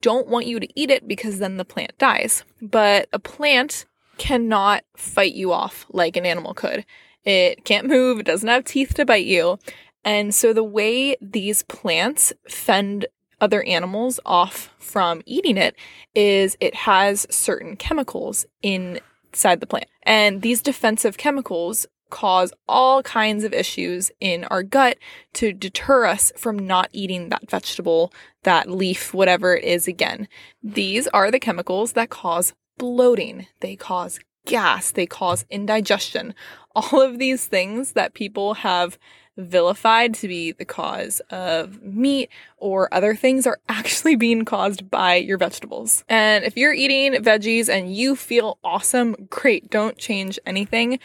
don't 0.00 0.26
want 0.26 0.46
you 0.46 0.58
to 0.58 0.68
eat 0.74 0.90
it 0.90 1.06
because 1.06 1.38
then 1.38 1.58
the 1.58 1.64
plant 1.64 1.96
dies. 1.98 2.44
But 2.60 3.08
a 3.12 3.18
plant 3.18 3.86
cannot 4.22 4.84
fight 4.96 5.34
you 5.34 5.52
off 5.52 5.84
like 5.90 6.16
an 6.16 6.24
animal 6.24 6.54
could. 6.54 6.86
It 7.24 7.64
can't 7.64 7.88
move, 7.88 8.20
it 8.20 8.26
doesn't 8.26 8.48
have 8.48 8.62
teeth 8.62 8.94
to 8.94 9.04
bite 9.04 9.26
you. 9.26 9.58
And 10.04 10.32
so 10.32 10.52
the 10.52 10.62
way 10.62 11.16
these 11.20 11.64
plants 11.64 12.32
fend 12.48 13.06
other 13.40 13.64
animals 13.64 14.20
off 14.24 14.72
from 14.78 15.22
eating 15.26 15.56
it 15.56 15.74
is 16.14 16.56
it 16.60 16.72
has 16.72 17.26
certain 17.30 17.74
chemicals 17.74 18.46
inside 18.62 19.58
the 19.58 19.66
plant. 19.66 19.88
And 20.04 20.40
these 20.40 20.62
defensive 20.62 21.18
chemicals 21.18 21.84
cause 22.08 22.52
all 22.68 23.02
kinds 23.02 23.42
of 23.42 23.52
issues 23.52 24.12
in 24.20 24.44
our 24.44 24.62
gut 24.62 24.98
to 25.32 25.52
deter 25.52 26.04
us 26.04 26.30
from 26.36 26.56
not 26.56 26.90
eating 26.92 27.30
that 27.30 27.50
vegetable, 27.50 28.12
that 28.44 28.70
leaf, 28.70 29.12
whatever 29.12 29.56
it 29.56 29.64
is 29.64 29.88
again. 29.88 30.28
These 30.62 31.08
are 31.08 31.32
the 31.32 31.40
chemicals 31.40 31.92
that 31.92 32.10
cause 32.10 32.52
bloating, 32.78 33.46
they 33.60 33.76
cause 33.76 34.20
gas, 34.46 34.90
they 34.90 35.06
cause 35.06 35.44
indigestion. 35.50 36.34
All 36.74 37.00
of 37.00 37.18
these 37.18 37.46
things 37.46 37.92
that 37.92 38.14
people 38.14 38.54
have 38.54 38.98
vilified 39.36 40.12
to 40.12 40.28
be 40.28 40.52
the 40.52 40.64
cause 40.64 41.20
of 41.30 41.82
meat 41.82 42.28
or 42.58 42.92
other 42.92 43.14
things 43.14 43.46
are 43.46 43.58
actually 43.68 44.16
being 44.16 44.44
caused 44.44 44.90
by 44.90 45.16
your 45.16 45.38
vegetables. 45.38 46.04
And 46.08 46.44
if 46.44 46.56
you're 46.56 46.72
eating 46.72 47.14
veggies 47.22 47.68
and 47.68 47.94
you 47.94 48.16
feel 48.16 48.58
awesome, 48.62 49.28
great, 49.30 49.70
don't 49.70 49.96
change 49.96 50.38
anything. 50.46 50.98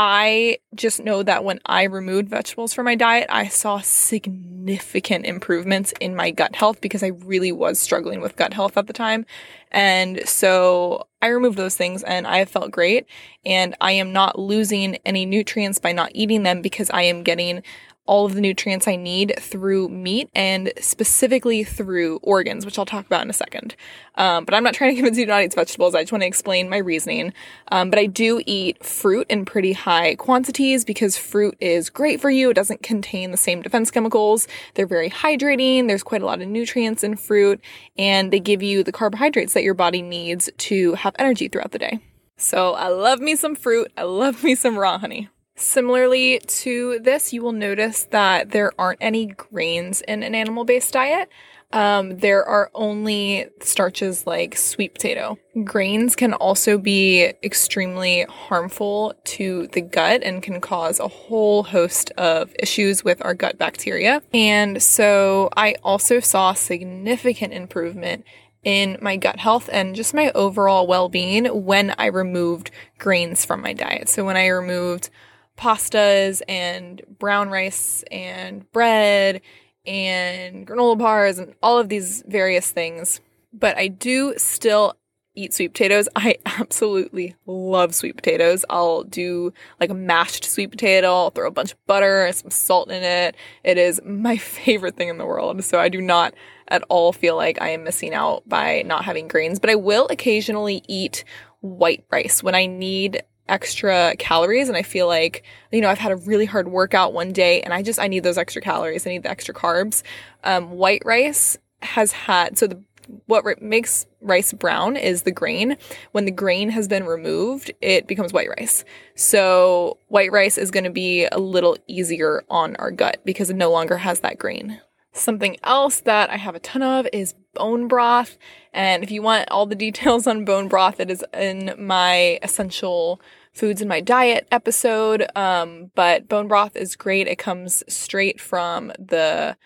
I 0.00 0.58
just 0.76 1.00
know 1.00 1.24
that 1.24 1.42
when 1.42 1.58
I 1.66 1.82
removed 1.84 2.28
vegetables 2.28 2.72
from 2.72 2.84
my 2.84 2.94
diet, 2.94 3.26
I 3.30 3.48
saw 3.48 3.80
significant 3.80 5.26
improvements 5.26 5.92
in 5.98 6.14
my 6.14 6.30
gut 6.30 6.54
health 6.54 6.80
because 6.80 7.02
I 7.02 7.08
really 7.08 7.50
was 7.50 7.80
struggling 7.80 8.20
with 8.20 8.36
gut 8.36 8.54
health 8.54 8.76
at 8.76 8.86
the 8.86 8.92
time. 8.92 9.26
And 9.70 10.26
so 10.26 11.06
I 11.20 11.28
removed 11.28 11.58
those 11.58 11.76
things 11.76 12.02
and 12.02 12.26
I 12.26 12.44
felt 12.44 12.70
great. 12.70 13.06
And 13.44 13.74
I 13.80 13.92
am 13.92 14.12
not 14.12 14.38
losing 14.38 14.96
any 15.04 15.26
nutrients 15.26 15.78
by 15.78 15.92
not 15.92 16.10
eating 16.14 16.42
them 16.42 16.62
because 16.62 16.90
I 16.90 17.02
am 17.02 17.22
getting 17.22 17.62
all 18.08 18.24
of 18.24 18.34
the 18.34 18.40
nutrients 18.40 18.88
I 18.88 18.96
need 18.96 19.34
through 19.38 19.90
meat 19.90 20.30
and 20.34 20.72
specifically 20.80 21.62
through 21.62 22.18
organs, 22.22 22.64
which 22.64 22.78
I'll 22.78 22.86
talk 22.86 23.04
about 23.06 23.22
in 23.22 23.28
a 23.28 23.34
second. 23.34 23.76
Um, 24.14 24.46
but 24.46 24.54
I'm 24.54 24.64
not 24.64 24.72
trying 24.72 24.92
to 24.92 24.96
convince 24.96 25.18
you 25.18 25.26
to 25.26 25.30
not 25.30 25.42
eat 25.42 25.54
vegetables. 25.54 25.94
I 25.94 26.02
just 26.02 26.10
want 26.10 26.22
to 26.22 26.26
explain 26.26 26.70
my 26.70 26.78
reasoning. 26.78 27.34
Um, 27.70 27.90
but 27.90 27.98
I 27.98 28.06
do 28.06 28.42
eat 28.46 28.84
fruit 28.84 29.26
in 29.28 29.44
pretty 29.44 29.74
high 29.74 30.14
quantities 30.16 30.86
because 30.86 31.18
fruit 31.18 31.54
is 31.60 31.90
great 31.90 32.18
for 32.18 32.30
you. 32.30 32.50
It 32.50 32.54
doesn't 32.54 32.82
contain 32.82 33.30
the 33.30 33.36
same 33.36 33.60
defense 33.60 33.90
chemicals. 33.90 34.48
They're 34.74 34.86
very 34.86 35.10
hydrating. 35.10 35.86
There's 35.86 36.02
quite 36.02 36.22
a 36.22 36.26
lot 36.26 36.40
of 36.40 36.48
nutrients 36.48 37.04
in 37.04 37.14
fruit 37.16 37.60
and 37.98 38.32
they 38.32 38.40
give 38.40 38.62
you 38.62 38.82
the 38.82 38.92
carbohydrates 38.92 39.52
that 39.58 39.64
your 39.64 39.74
body 39.74 40.02
needs 40.02 40.48
to 40.56 40.94
have 40.94 41.16
energy 41.18 41.48
throughout 41.48 41.72
the 41.72 41.80
day. 41.80 41.98
So 42.36 42.74
I 42.74 42.88
love 42.88 43.18
me 43.18 43.34
some 43.34 43.56
fruit. 43.56 43.90
I 43.96 44.04
love 44.04 44.44
me 44.44 44.54
some 44.54 44.78
raw 44.78 44.98
honey. 44.98 45.28
Similarly 45.56 46.38
to 46.38 47.00
this, 47.00 47.32
you 47.32 47.42
will 47.42 47.50
notice 47.50 48.04
that 48.12 48.52
there 48.52 48.70
aren't 48.78 49.02
any 49.02 49.26
grains 49.26 50.00
in 50.02 50.22
an 50.22 50.36
animal 50.36 50.64
based 50.64 50.92
diet. 50.92 51.28
Um, 51.72 52.18
there 52.18 52.44
are 52.44 52.70
only 52.74 53.48
starches 53.60 54.26
like 54.26 54.56
sweet 54.56 54.94
potato. 54.94 55.36
Grains 55.64 56.14
can 56.14 56.32
also 56.32 56.78
be 56.78 57.32
extremely 57.42 58.22
harmful 58.22 59.14
to 59.24 59.66
the 59.72 59.80
gut 59.80 60.22
and 60.22 60.42
can 60.42 60.60
cause 60.60 61.00
a 61.00 61.08
whole 61.08 61.64
host 61.64 62.12
of 62.12 62.54
issues 62.60 63.02
with 63.02 63.22
our 63.24 63.34
gut 63.34 63.58
bacteria. 63.58 64.22
And 64.32 64.80
so 64.80 65.50
I 65.56 65.74
also 65.82 66.20
saw 66.20 66.52
significant 66.52 67.52
improvement 67.52 68.24
in 68.64 68.98
my 69.00 69.16
gut 69.16 69.38
health 69.38 69.70
and 69.72 69.94
just 69.94 70.14
my 70.14 70.30
overall 70.34 70.86
well 70.86 71.08
being 71.08 71.46
when 71.46 71.94
I 71.98 72.06
removed 72.06 72.70
grains 72.98 73.44
from 73.44 73.62
my 73.62 73.72
diet. 73.72 74.08
So 74.08 74.24
when 74.24 74.36
I 74.36 74.48
removed 74.48 75.10
pastas 75.56 76.42
and 76.48 77.02
brown 77.18 77.50
rice 77.50 78.04
and 78.10 78.70
bread 78.72 79.40
and 79.86 80.66
granola 80.66 80.98
bars 80.98 81.38
and 81.38 81.54
all 81.62 81.78
of 81.78 81.88
these 81.88 82.22
various 82.26 82.70
things. 82.70 83.20
But 83.52 83.76
I 83.78 83.88
do 83.88 84.34
still 84.36 84.97
eat 85.38 85.54
sweet 85.54 85.68
potatoes. 85.68 86.08
I 86.16 86.36
absolutely 86.44 87.36
love 87.46 87.94
sweet 87.94 88.16
potatoes. 88.16 88.64
I'll 88.68 89.04
do 89.04 89.52
like 89.80 89.90
a 89.90 89.94
mashed 89.94 90.44
sweet 90.44 90.70
potato, 90.70 91.08
I'll 91.08 91.30
throw 91.30 91.48
a 91.48 91.52
bunch 91.52 91.72
of 91.72 91.86
butter 91.86 92.26
and 92.26 92.34
some 92.34 92.50
salt 92.50 92.90
in 92.90 93.02
it. 93.02 93.36
It 93.64 93.78
is 93.78 94.00
my 94.04 94.36
favorite 94.38 94.96
thing 94.96 95.08
in 95.08 95.18
the 95.18 95.26
world. 95.26 95.62
So 95.64 95.78
I 95.78 95.88
do 95.88 96.00
not 96.00 96.34
at 96.68 96.82
all 96.88 97.12
feel 97.12 97.36
like 97.36 97.60
I 97.62 97.70
am 97.70 97.84
missing 97.84 98.12
out 98.12 98.46
by 98.46 98.82
not 98.82 99.04
having 99.04 99.28
grains, 99.28 99.58
but 99.58 99.70
I 99.70 99.74
will 99.74 100.06
occasionally 100.10 100.82
eat 100.86 101.24
white 101.60 102.04
rice 102.10 102.42
when 102.42 102.54
I 102.54 102.66
need 102.66 103.22
extra 103.48 104.14
calories 104.18 104.68
and 104.68 104.76
I 104.76 104.82
feel 104.82 105.06
like, 105.06 105.42
you 105.72 105.80
know, 105.80 105.88
I've 105.88 105.98
had 105.98 106.12
a 106.12 106.16
really 106.16 106.44
hard 106.44 106.68
workout 106.68 107.14
one 107.14 107.32
day 107.32 107.62
and 107.62 107.72
I 107.72 107.82
just, 107.82 107.98
I 107.98 108.06
need 108.06 108.22
those 108.22 108.38
extra 108.38 108.60
calories. 108.60 109.06
I 109.06 109.10
need 109.10 109.22
the 109.22 109.30
extra 109.30 109.54
carbs. 109.54 110.02
Um, 110.44 110.72
white 110.72 111.02
rice 111.04 111.56
has 111.80 112.12
had, 112.12 112.58
so 112.58 112.66
the, 112.66 112.82
what 113.26 113.62
makes 113.62 114.06
rice 114.20 114.52
brown 114.52 114.96
is 114.96 115.22
the 115.22 115.30
grain. 115.30 115.76
When 116.12 116.24
the 116.24 116.30
grain 116.30 116.70
has 116.70 116.88
been 116.88 117.04
removed, 117.04 117.72
it 117.80 118.06
becomes 118.06 118.32
white 118.32 118.48
rice. 118.58 118.84
So 119.14 119.98
white 120.08 120.32
rice 120.32 120.58
is 120.58 120.70
going 120.70 120.84
to 120.84 120.90
be 120.90 121.26
a 121.26 121.38
little 121.38 121.76
easier 121.86 122.42
on 122.48 122.76
our 122.76 122.90
gut 122.90 123.20
because 123.24 123.50
it 123.50 123.56
no 123.56 123.70
longer 123.70 123.98
has 123.98 124.20
that 124.20 124.38
grain. 124.38 124.80
Something 125.12 125.56
else 125.64 126.00
that 126.00 126.30
I 126.30 126.36
have 126.36 126.54
a 126.54 126.60
ton 126.60 126.82
of 126.82 127.08
is 127.12 127.34
bone 127.54 127.88
broth. 127.88 128.38
And 128.72 129.02
if 129.02 129.10
you 129.10 129.22
want 129.22 129.50
all 129.50 129.66
the 129.66 129.74
details 129.74 130.26
on 130.26 130.44
bone 130.44 130.68
broth, 130.68 131.00
it 131.00 131.10
is 131.10 131.24
in 131.34 131.74
my 131.78 132.38
essential 132.42 133.20
foods 133.52 133.82
in 133.82 133.88
my 133.88 134.00
diet 134.00 134.46
episode. 134.52 135.26
Um, 135.34 135.90
but 135.94 136.28
bone 136.28 136.46
broth 136.46 136.76
is 136.76 136.94
great. 136.94 137.26
It 137.26 137.36
comes 137.36 137.82
straight 137.88 138.40
from 138.40 138.92
the 138.98 139.56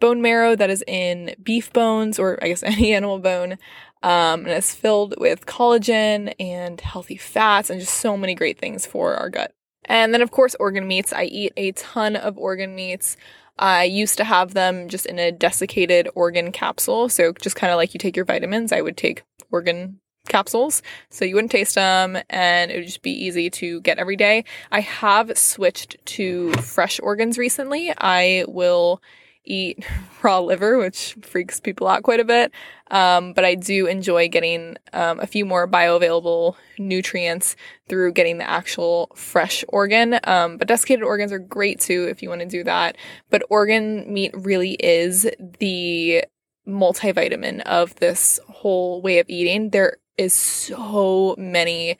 bone 0.00 0.22
marrow 0.22 0.56
that 0.56 0.70
is 0.70 0.82
in 0.86 1.34
beef 1.42 1.72
bones, 1.72 2.18
or 2.18 2.38
I 2.42 2.48
guess 2.48 2.62
any 2.64 2.92
animal 2.92 3.18
bone. 3.18 3.58
Um, 4.02 4.40
and 4.40 4.48
it's 4.48 4.74
filled 4.74 5.14
with 5.18 5.46
collagen 5.46 6.34
and 6.40 6.80
healthy 6.80 7.18
fats 7.18 7.68
and 7.68 7.80
just 7.80 7.94
so 7.94 8.16
many 8.16 8.34
great 8.34 8.58
things 8.58 8.86
for 8.86 9.14
our 9.14 9.28
gut. 9.28 9.52
And 9.84 10.14
then, 10.14 10.22
of 10.22 10.30
course, 10.30 10.54
organ 10.58 10.86
meats. 10.88 11.12
I 11.12 11.24
eat 11.24 11.52
a 11.56 11.72
ton 11.72 12.16
of 12.16 12.38
organ 12.38 12.74
meats. 12.74 13.16
I 13.58 13.84
used 13.84 14.16
to 14.16 14.24
have 14.24 14.54
them 14.54 14.88
just 14.88 15.04
in 15.04 15.18
a 15.18 15.32
desiccated 15.32 16.08
organ 16.14 16.50
capsule. 16.50 17.08
So, 17.08 17.32
just 17.32 17.56
kind 17.56 17.72
of 17.72 17.76
like 17.76 17.92
you 17.92 17.98
take 17.98 18.16
your 18.16 18.24
vitamins, 18.24 18.72
I 18.72 18.80
would 18.80 18.96
take 18.96 19.22
organ 19.50 20.00
capsules 20.28 20.82
so 21.08 21.24
you 21.24 21.34
wouldn't 21.34 21.50
taste 21.50 21.74
them 21.74 22.16
and 22.28 22.70
it 22.70 22.76
would 22.76 22.86
just 22.86 23.02
be 23.02 23.10
easy 23.10 23.50
to 23.50 23.80
get 23.80 23.98
every 23.98 24.16
day. 24.16 24.44
I 24.70 24.80
have 24.80 25.36
switched 25.36 25.96
to 26.06 26.52
fresh 26.54 27.00
organs 27.00 27.38
recently. 27.38 27.92
I 27.96 28.44
will 28.46 29.02
eat 29.50 29.84
raw 30.22 30.38
liver, 30.38 30.78
which 30.78 31.16
freaks 31.22 31.60
people 31.60 31.88
out 31.88 32.02
quite 32.02 32.20
a 32.20 32.24
bit. 32.24 32.52
Um, 32.90 33.32
but 33.32 33.44
I 33.44 33.54
do 33.54 33.86
enjoy 33.86 34.28
getting 34.28 34.76
um, 34.92 35.20
a 35.20 35.26
few 35.26 35.44
more 35.44 35.68
bioavailable 35.68 36.56
nutrients 36.78 37.56
through 37.88 38.12
getting 38.12 38.38
the 38.38 38.48
actual 38.48 39.10
fresh 39.14 39.64
organ. 39.68 40.18
Um, 40.24 40.56
but 40.56 40.68
desiccated 40.68 41.04
organs 41.04 41.32
are 41.32 41.38
great 41.38 41.80
too 41.80 42.08
if 42.10 42.22
you 42.22 42.28
want 42.28 42.40
to 42.40 42.46
do 42.46 42.64
that. 42.64 42.96
But 43.30 43.44
organ 43.48 44.12
meat 44.12 44.32
really 44.34 44.72
is 44.72 45.28
the 45.58 46.24
multivitamin 46.66 47.60
of 47.62 47.94
this 47.96 48.40
whole 48.48 49.02
way 49.02 49.18
of 49.18 49.28
eating. 49.28 49.70
There 49.70 49.98
is 50.16 50.32
so 50.34 51.34
many 51.38 51.98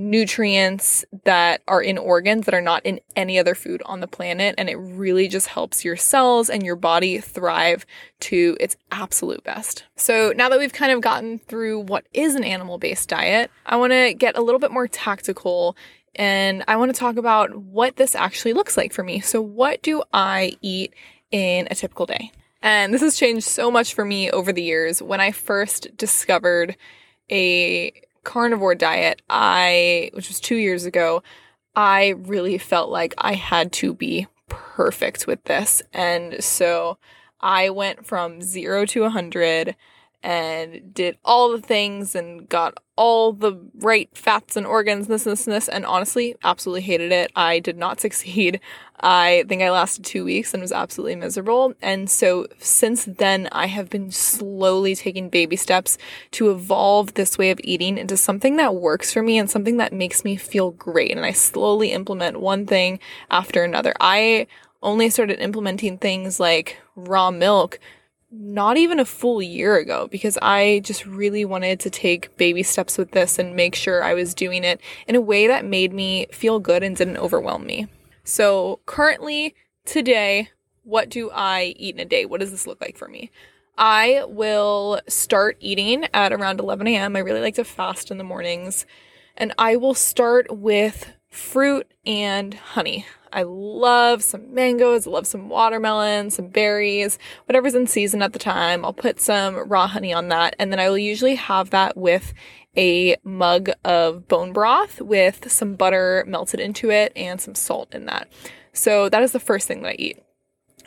nutrients 0.00 1.04
that 1.24 1.62
are 1.68 1.82
in 1.82 1.98
organs 1.98 2.46
that 2.46 2.54
are 2.54 2.60
not 2.60 2.84
in 2.86 3.00
any 3.14 3.38
other 3.38 3.54
food 3.54 3.82
on 3.84 4.00
the 4.00 4.06
planet. 4.08 4.54
And 4.56 4.70
it 4.70 4.76
really 4.76 5.28
just 5.28 5.48
helps 5.48 5.84
your 5.84 5.96
cells 5.96 6.48
and 6.48 6.64
your 6.64 6.76
body 6.76 7.18
thrive 7.18 7.84
to 8.20 8.56
its 8.58 8.76
absolute 8.90 9.44
best. 9.44 9.84
So 9.96 10.32
now 10.34 10.48
that 10.48 10.58
we've 10.58 10.72
kind 10.72 10.90
of 10.90 11.02
gotten 11.02 11.38
through 11.38 11.80
what 11.80 12.06
is 12.14 12.34
an 12.34 12.44
animal 12.44 12.78
based 12.78 13.10
diet, 13.10 13.50
I 13.66 13.76
want 13.76 13.92
to 13.92 14.14
get 14.14 14.38
a 14.38 14.42
little 14.42 14.58
bit 14.58 14.72
more 14.72 14.88
tactical 14.88 15.76
and 16.14 16.64
I 16.66 16.76
want 16.76 16.92
to 16.92 16.98
talk 16.98 17.16
about 17.16 17.54
what 17.56 17.96
this 17.96 18.14
actually 18.14 18.54
looks 18.54 18.76
like 18.76 18.92
for 18.92 19.04
me. 19.04 19.20
So, 19.20 19.40
what 19.40 19.80
do 19.82 20.02
I 20.12 20.56
eat 20.60 20.92
in 21.30 21.68
a 21.70 21.74
typical 21.74 22.06
day? 22.06 22.32
And 22.62 22.92
this 22.92 23.00
has 23.00 23.16
changed 23.16 23.46
so 23.46 23.70
much 23.70 23.94
for 23.94 24.04
me 24.04 24.30
over 24.30 24.52
the 24.52 24.62
years. 24.62 25.00
When 25.00 25.20
I 25.20 25.30
first 25.30 25.96
discovered 25.96 26.76
a 27.30 27.92
carnivore 28.24 28.74
diet, 28.74 29.22
I, 29.28 30.10
which 30.12 30.28
was 30.28 30.40
two 30.40 30.56
years 30.56 30.84
ago, 30.84 31.22
I 31.74 32.10
really 32.10 32.58
felt 32.58 32.90
like 32.90 33.14
I 33.18 33.34
had 33.34 33.72
to 33.74 33.94
be 33.94 34.26
perfect 34.48 35.26
with 35.26 35.44
this. 35.44 35.82
And 35.92 36.42
so 36.42 36.98
I 37.40 37.70
went 37.70 38.06
from 38.06 38.42
zero 38.42 38.84
to 38.86 39.02
100 39.02 39.76
and 40.22 40.92
did 40.92 41.16
all 41.24 41.50
the 41.50 41.62
things 41.62 42.14
and 42.14 42.48
got 42.48 42.78
all 42.96 43.32
the 43.32 43.58
right 43.78 44.10
fats 44.12 44.56
and 44.56 44.66
organs, 44.66 45.06
this, 45.06 45.24
this, 45.24 45.46
and 45.46 45.56
this, 45.56 45.68
and 45.68 45.86
honestly, 45.86 46.36
absolutely 46.44 46.82
hated 46.82 47.12
it. 47.12 47.32
I 47.34 47.58
did 47.58 47.78
not 47.78 48.00
succeed. 48.00 48.60
I 49.02 49.44
think 49.48 49.62
I 49.62 49.70
lasted 49.70 50.04
two 50.04 50.24
weeks 50.26 50.52
and 50.52 50.60
was 50.60 50.72
absolutely 50.72 51.16
miserable. 51.16 51.72
And 51.80 52.10
so 52.10 52.46
since 52.58 53.06
then, 53.06 53.48
I 53.50 53.66
have 53.66 53.88
been 53.88 54.10
slowly 54.10 54.94
taking 54.94 55.30
baby 55.30 55.56
steps 55.56 55.96
to 56.32 56.50
evolve 56.50 57.14
this 57.14 57.38
way 57.38 57.50
of 57.50 57.60
eating 57.64 57.96
into 57.96 58.18
something 58.18 58.56
that 58.56 58.74
works 58.74 59.10
for 59.12 59.22
me 59.22 59.38
and 59.38 59.48
something 59.48 59.78
that 59.78 59.94
makes 59.94 60.22
me 60.22 60.36
feel 60.36 60.72
great. 60.72 61.12
And 61.16 61.24
I 61.24 61.32
slowly 61.32 61.92
implement 61.92 62.40
one 62.40 62.66
thing 62.66 63.00
after 63.30 63.64
another. 63.64 63.94
I 63.98 64.46
only 64.82 65.08
started 65.08 65.40
implementing 65.40 65.96
things 65.96 66.38
like 66.38 66.78
raw 66.94 67.30
milk 67.30 67.78
not 68.30 68.76
even 68.76 69.00
a 69.00 69.04
full 69.04 69.42
year 69.42 69.76
ago 69.76 70.08
because 70.10 70.38
I 70.40 70.80
just 70.84 71.04
really 71.04 71.44
wanted 71.44 71.80
to 71.80 71.90
take 71.90 72.36
baby 72.36 72.62
steps 72.62 72.96
with 72.96 73.10
this 73.10 73.38
and 73.38 73.56
make 73.56 73.74
sure 73.74 74.04
I 74.04 74.14
was 74.14 74.34
doing 74.34 74.62
it 74.62 74.80
in 75.08 75.16
a 75.16 75.20
way 75.20 75.46
that 75.46 75.64
made 75.64 75.92
me 75.92 76.26
feel 76.30 76.60
good 76.60 76.82
and 76.82 76.96
didn't 76.96 77.16
overwhelm 77.16 77.66
me. 77.66 77.88
So, 78.22 78.80
currently, 78.86 79.54
today, 79.84 80.50
what 80.84 81.08
do 81.08 81.30
I 81.32 81.74
eat 81.76 81.94
in 81.94 82.00
a 82.00 82.04
day? 82.04 82.24
What 82.24 82.40
does 82.40 82.50
this 82.50 82.66
look 82.66 82.80
like 82.80 82.96
for 82.96 83.08
me? 83.08 83.30
I 83.76 84.24
will 84.28 85.00
start 85.08 85.56
eating 85.58 86.06
at 86.12 86.32
around 86.32 86.60
11 86.60 86.86
a.m. 86.86 87.16
I 87.16 87.20
really 87.20 87.40
like 87.40 87.54
to 87.54 87.64
fast 87.64 88.10
in 88.10 88.18
the 88.18 88.24
mornings. 88.24 88.86
And 89.36 89.54
I 89.58 89.76
will 89.76 89.94
start 89.94 90.54
with 90.54 91.12
fruit 91.30 91.90
and 92.04 92.54
honey. 92.54 93.06
I 93.32 93.42
love 93.42 94.22
some 94.22 94.52
mangoes, 94.54 95.06
I 95.06 95.10
love 95.10 95.26
some 95.26 95.48
watermelon, 95.48 96.30
some 96.30 96.48
berries, 96.48 97.18
whatever's 97.46 97.74
in 97.74 97.86
season 97.86 98.22
at 98.22 98.32
the 98.32 98.38
time. 98.38 98.84
I'll 98.84 98.92
put 98.92 99.20
some 99.20 99.56
raw 99.56 99.86
honey 99.86 100.12
on 100.12 100.28
that, 100.28 100.56
and 100.58 100.72
then 100.72 100.80
I 100.80 100.88
will 100.88 100.98
usually 100.98 101.36
have 101.36 101.70
that 101.70 101.96
with 101.96 102.32
a 102.76 103.16
mug 103.24 103.70
of 103.84 104.28
bone 104.28 104.52
broth 104.52 105.00
with 105.00 105.50
some 105.50 105.74
butter 105.74 106.24
melted 106.26 106.60
into 106.60 106.90
it 106.90 107.12
and 107.16 107.40
some 107.40 107.54
salt 107.54 107.94
in 107.94 108.06
that. 108.06 108.28
So 108.72 109.08
that 109.08 109.22
is 109.22 109.32
the 109.32 109.40
first 109.40 109.66
thing 109.66 109.82
that 109.82 109.90
I 109.90 109.96
eat. 109.98 110.22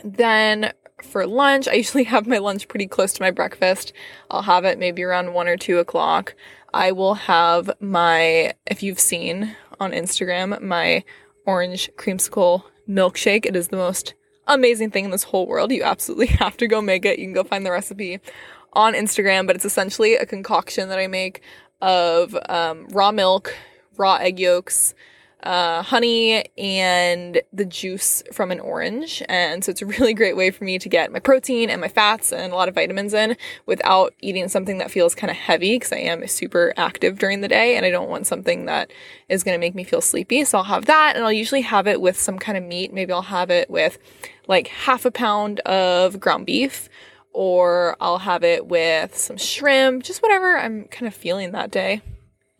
Then 0.03 0.73
for 1.01 1.27
lunch, 1.27 1.67
I 1.67 1.73
usually 1.73 2.03
have 2.05 2.27
my 2.27 2.37
lunch 2.37 2.67
pretty 2.67 2.87
close 2.87 3.13
to 3.13 3.21
my 3.21 3.31
breakfast. 3.31 3.93
I'll 4.29 4.43
have 4.43 4.65
it 4.65 4.79
maybe 4.79 5.03
around 5.03 5.33
one 5.33 5.47
or 5.47 5.57
two 5.57 5.79
o'clock. 5.79 6.35
I 6.73 6.91
will 6.91 7.13
have 7.13 7.69
my, 7.79 8.53
if 8.65 8.81
you've 8.81 8.99
seen 8.99 9.55
on 9.79 9.91
Instagram, 9.91 10.59
my 10.61 11.03
orange 11.45 11.89
creamsicle 11.97 12.63
milkshake. 12.87 13.45
It 13.45 13.55
is 13.55 13.69
the 13.69 13.77
most 13.77 14.13
amazing 14.47 14.91
thing 14.91 15.05
in 15.05 15.11
this 15.11 15.23
whole 15.23 15.47
world. 15.47 15.71
You 15.71 15.83
absolutely 15.83 16.27
have 16.37 16.57
to 16.57 16.67
go 16.67 16.81
make 16.81 17.05
it. 17.05 17.19
You 17.19 17.25
can 17.25 17.33
go 17.33 17.43
find 17.43 17.65
the 17.65 17.71
recipe 17.71 18.19
on 18.73 18.93
Instagram, 18.93 19.47
but 19.47 19.55
it's 19.55 19.65
essentially 19.65 20.15
a 20.15 20.25
concoction 20.25 20.89
that 20.89 20.99
I 20.99 21.07
make 21.07 21.41
of 21.81 22.35
um, 22.49 22.87
raw 22.89 23.11
milk, 23.11 23.55
raw 23.97 24.15
egg 24.15 24.39
yolks, 24.39 24.95
uh, 25.43 25.83
honey 25.83 26.45
and 26.57 27.41
the 27.51 27.65
juice 27.65 28.23
from 28.31 28.49
an 28.49 28.59
orange. 28.59 29.21
And 29.27 29.63
so 29.63 29.71
it's 29.71 29.81
a 29.81 29.85
really 29.85 30.13
great 30.13 30.37
way 30.37 30.51
for 30.51 30.63
me 30.63 30.79
to 30.79 30.89
get 30.89 31.11
my 31.11 31.19
protein 31.19 31.69
and 31.69 31.81
my 31.81 31.89
fats 31.89 32.31
and 32.31 32.51
a 32.51 32.55
lot 32.55 32.69
of 32.69 32.75
vitamins 32.75 33.13
in 33.13 33.35
without 33.65 34.13
eating 34.21 34.47
something 34.47 34.77
that 34.77 34.89
feels 34.89 35.13
kind 35.13 35.29
of 35.29 35.37
heavy 35.37 35.75
because 35.75 35.91
I 35.91 35.97
am 35.97 36.25
super 36.27 36.73
active 36.77 37.19
during 37.19 37.41
the 37.41 37.47
day 37.47 37.75
and 37.75 37.85
I 37.85 37.91
don't 37.91 38.09
want 38.09 38.25
something 38.25 38.65
that 38.65 38.91
is 39.29 39.43
going 39.43 39.55
to 39.55 39.59
make 39.59 39.75
me 39.75 39.83
feel 39.83 40.01
sleepy. 40.01 40.45
So 40.45 40.57
I'll 40.57 40.63
have 40.63 40.85
that 40.85 41.15
and 41.15 41.23
I'll 41.23 41.31
usually 41.31 41.61
have 41.61 41.87
it 41.87 41.99
with 41.99 42.17
some 42.17 42.39
kind 42.39 42.57
of 42.57 42.63
meat. 42.63 42.93
Maybe 42.93 43.11
I'll 43.11 43.21
have 43.23 43.49
it 43.49 43.69
with 43.69 43.97
like 44.47 44.67
half 44.67 45.05
a 45.05 45.11
pound 45.11 45.59
of 45.61 46.19
ground 46.19 46.45
beef 46.45 46.89
or 47.33 47.97
I'll 47.99 48.19
have 48.19 48.43
it 48.43 48.67
with 48.67 49.17
some 49.17 49.37
shrimp, 49.37 50.03
just 50.03 50.21
whatever 50.21 50.57
I'm 50.57 50.85
kind 50.85 51.07
of 51.07 51.13
feeling 51.13 51.51
that 51.51 51.71
day. 51.71 52.01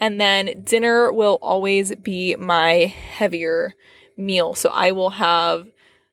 And 0.04 0.20
then 0.20 0.64
dinner 0.66 1.14
will 1.14 1.40
always 1.42 1.96
be 1.96 2.36
my 2.36 2.94
heavier 3.18 3.74
meal. 4.18 4.54
So 4.54 4.70
I 4.70 4.92
will 4.92 5.12
have 5.12 5.70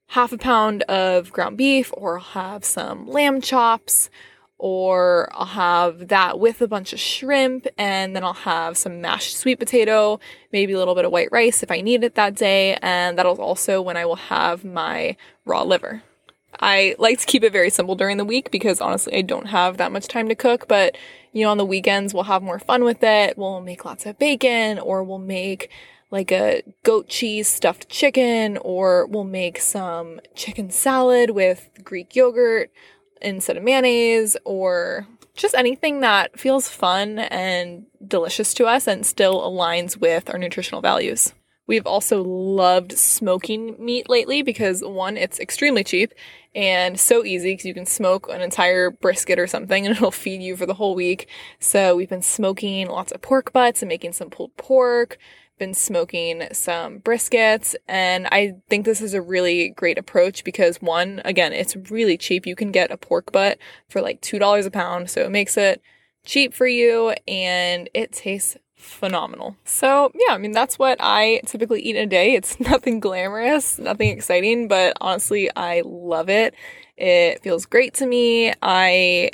half 0.07 0.33
a 0.33 0.39
pound 0.39 0.85
of 0.85 1.33
ground 1.33 1.57
beef, 1.57 1.91
or 1.95 2.19
I'll 2.19 2.25
have 2.25 2.65
some 2.65 3.09
lamb 3.09 3.41
chops, 3.41 4.09
or 4.59 5.29
I'll 5.33 5.45
have 5.45 6.07
that 6.07 6.39
with 6.39 6.63
a 6.63 6.69
bunch 6.69 6.93
of 6.93 7.01
shrimp, 7.01 7.67
and 7.77 8.15
then 8.15 8.23
I'll 8.23 8.33
have 8.33 8.77
some 8.77 9.01
mashed 9.01 9.37
sweet 9.37 9.59
potato, 9.59 10.21
maybe 10.53 10.73
a 10.73 10.79
little 10.79 10.95
bit 10.95 11.05
of 11.05 11.11
white 11.11 11.33
rice 11.33 11.65
if 11.65 11.73
I 11.73 11.81
need 11.81 12.05
it 12.05 12.15
that 12.15 12.37
day, 12.37 12.79
and 12.83 13.19
that'll 13.19 13.43
also 13.43 13.83
when 13.83 13.97
I 13.97 14.05
will 14.05 14.15
have 14.15 14.65
my 14.65 15.17
raw 15.45 15.65
liver. 15.65 16.05
I 16.59 16.95
like 16.99 17.19
to 17.21 17.27
keep 17.27 17.45
it 17.45 17.53
very 17.53 17.71
simple 17.71 17.95
during 17.95 18.17
the 18.17 18.25
week 18.25 18.51
because 18.51 18.81
honestly, 18.81 19.17
I 19.17 19.23
don't 19.23 19.47
have 19.47 19.77
that 19.77 19.93
much 19.93 20.09
time 20.09 20.29
to 20.29 20.35
cook. 20.35 20.67
But, 20.69 20.97
you 21.33 21.45
know, 21.45 21.51
on 21.51 21.59
the 21.59 21.65
weekends, 21.65 22.13
we'll 22.13 22.25
have 22.25 22.43
more 22.43 22.59
fun 22.59 22.85
with 22.85 23.03
it. 23.03 23.39
We'll 23.39 23.61
make 23.61 23.85
lots 23.85 24.07
of 24.07 24.19
bacon 24.19 24.79
or 24.79 25.05
we'll 25.05 25.19
make 25.19 25.71
like 26.11 26.33
a 26.33 26.63
goat 26.83 27.09
cheese 27.09 27.47
stuffed 27.47 27.89
chicken 27.89 28.59
or 28.59 29.07
we'll 29.07 29.25
make 29.25 29.61
some 29.61 30.21
chicken 30.35 30.71
salad 30.71 31.31
with 31.31 31.69
Greek 31.85 32.17
yogurt 32.17 32.71
instead 33.23 33.57
of 33.57 33.63
mayonnaise 33.63 34.37
or 34.45 35.07
just 35.35 35.55
anything 35.55 36.01
that 36.01 36.39
feels 36.39 36.69
fun 36.69 37.19
and 37.19 37.87
delicious 38.07 38.53
to 38.55 38.67
us 38.67 38.87
and 38.87 39.07
still 39.07 39.41
aligns 39.41 39.97
with 39.97 40.29
our 40.31 40.39
nutritional 40.39 40.81
values. 40.81 41.33
We've 41.71 41.87
also 41.87 42.25
loved 42.25 42.99
smoking 42.99 43.77
meat 43.79 44.09
lately 44.09 44.43
because 44.43 44.83
one, 44.83 45.17
it's 45.17 45.39
extremely 45.39 45.85
cheap 45.85 46.13
and 46.53 46.99
so 46.99 47.25
easy 47.25 47.53
because 47.53 47.65
you 47.65 47.75
can 47.75 47.87
smoke 47.87 48.29
an 48.29 48.41
entire 48.41 48.91
brisket 48.91 49.39
or 49.39 49.47
something 49.47 49.87
and 49.87 49.95
it'll 49.95 50.11
feed 50.11 50.43
you 50.43 50.57
for 50.57 50.67
the 50.67 50.75
whole 50.75 50.97
week. 50.97 51.29
So 51.61 51.95
we've 51.95 52.09
been 52.09 52.23
smoking 52.23 52.89
lots 52.89 53.13
of 53.13 53.23
pork 53.23 53.53
butts 53.53 53.83
and 53.83 53.89
making 53.89 54.15
some 54.15 54.31
pulled 54.31 54.57
pork, 54.57 55.17
been 55.59 55.73
smoking 55.73 56.49
some 56.51 56.99
briskets, 56.99 57.77
and 57.87 58.27
I 58.33 58.57
think 58.69 58.85
this 58.85 59.01
is 59.01 59.15
a 59.15 59.23
really 59.23 59.69
great 59.69 59.97
approach 59.97 60.43
because 60.43 60.83
one, 60.83 61.23
again, 61.25 61.53
it's 61.53 61.77
really 61.77 62.19
cheap. 62.19 62.47
You 62.47 62.57
can 62.57 62.73
get 62.73 62.91
a 62.91 62.97
pork 62.97 63.31
butt 63.31 63.59
for 63.89 64.03
like 64.03 64.21
$2 64.23 64.67
a 64.67 64.71
pound, 64.73 65.09
so 65.09 65.21
it 65.21 65.31
makes 65.31 65.57
it 65.57 65.81
cheap 66.25 66.53
for 66.53 66.67
you 66.67 67.15
and 67.29 67.89
it 67.95 68.11
tastes 68.11 68.57
phenomenal. 68.81 69.57
So, 69.65 70.11
yeah, 70.15 70.35
I 70.35 70.39
mean, 70.39 70.53
that's 70.53 70.79
what 70.79 70.99
I 71.01 71.41
typically 71.47 71.83
eat 71.83 71.97
in 71.97 72.03
a 72.05 72.07
day. 72.07 72.35
It's 72.35 72.59
nothing 72.73 73.01
glamorous, 73.01 73.79
nothing 73.79 74.11
exciting, 74.11 74.69
but 74.69 74.97
honestly, 75.01 75.51
I 75.57 75.83
love 75.85 76.29
it. 76.29 76.55
It 76.97 77.43
feels 77.43 77.67
great 77.67 77.95
to 77.95 78.07
me. 78.07 78.53
I 78.63 79.31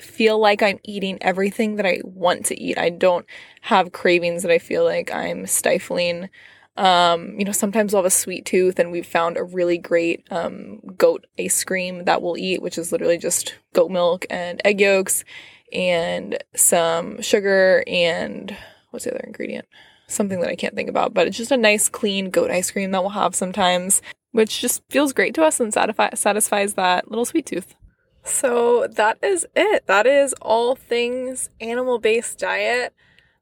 feel 0.00 0.38
like 0.38 0.62
I'm 0.62 0.78
eating 0.84 1.18
everything 1.20 1.76
that 1.76 1.86
I 1.86 2.00
want 2.04 2.46
to 2.46 2.60
eat. 2.60 2.78
I 2.78 2.90
don't 2.90 3.26
have 3.62 3.92
cravings 3.92 4.42
that 4.42 4.52
I 4.52 4.58
feel 4.58 4.84
like 4.84 5.12
I'm 5.12 5.46
stifling 5.46 6.30
Um, 6.76 7.38
you 7.38 7.44
know, 7.44 7.52
sometimes 7.52 7.92
we'll 7.92 8.02
have 8.02 8.06
a 8.06 8.10
sweet 8.10 8.46
tooth, 8.46 8.78
and 8.78 8.90
we've 8.92 9.06
found 9.06 9.36
a 9.36 9.44
really 9.44 9.76
great 9.76 10.26
um, 10.30 10.80
goat 10.96 11.26
ice 11.38 11.62
cream 11.64 12.04
that 12.04 12.22
we'll 12.22 12.38
eat, 12.38 12.62
which 12.62 12.78
is 12.78 12.92
literally 12.92 13.18
just 13.18 13.56
goat 13.74 13.90
milk 13.90 14.24
and 14.30 14.62
egg 14.64 14.80
yolks 14.80 15.24
and 15.72 16.38
some 16.54 17.20
sugar 17.20 17.84
and 17.86 18.56
what's 18.90 19.04
the 19.04 19.14
other 19.14 19.24
ingredient? 19.24 19.66
Something 20.06 20.40
that 20.40 20.50
I 20.50 20.56
can't 20.56 20.74
think 20.74 20.88
about, 20.88 21.14
but 21.14 21.26
it's 21.26 21.36
just 21.36 21.52
a 21.52 21.56
nice, 21.56 21.88
clean 21.88 22.30
goat 22.30 22.50
ice 22.50 22.70
cream 22.70 22.90
that 22.90 23.02
we'll 23.02 23.10
have 23.10 23.34
sometimes, 23.34 24.02
which 24.32 24.60
just 24.60 24.82
feels 24.90 25.12
great 25.12 25.34
to 25.34 25.44
us 25.44 25.60
and 25.60 25.72
satisfi- 25.72 26.16
satisfies 26.16 26.74
that 26.74 27.08
little 27.08 27.24
sweet 27.24 27.46
tooth. 27.46 27.74
So 28.22 28.86
that 28.88 29.18
is 29.22 29.46
it. 29.54 29.86
That 29.86 30.06
is 30.06 30.34
all 30.42 30.74
things 30.74 31.48
animal 31.60 31.98
based 31.98 32.38
diet. 32.38 32.94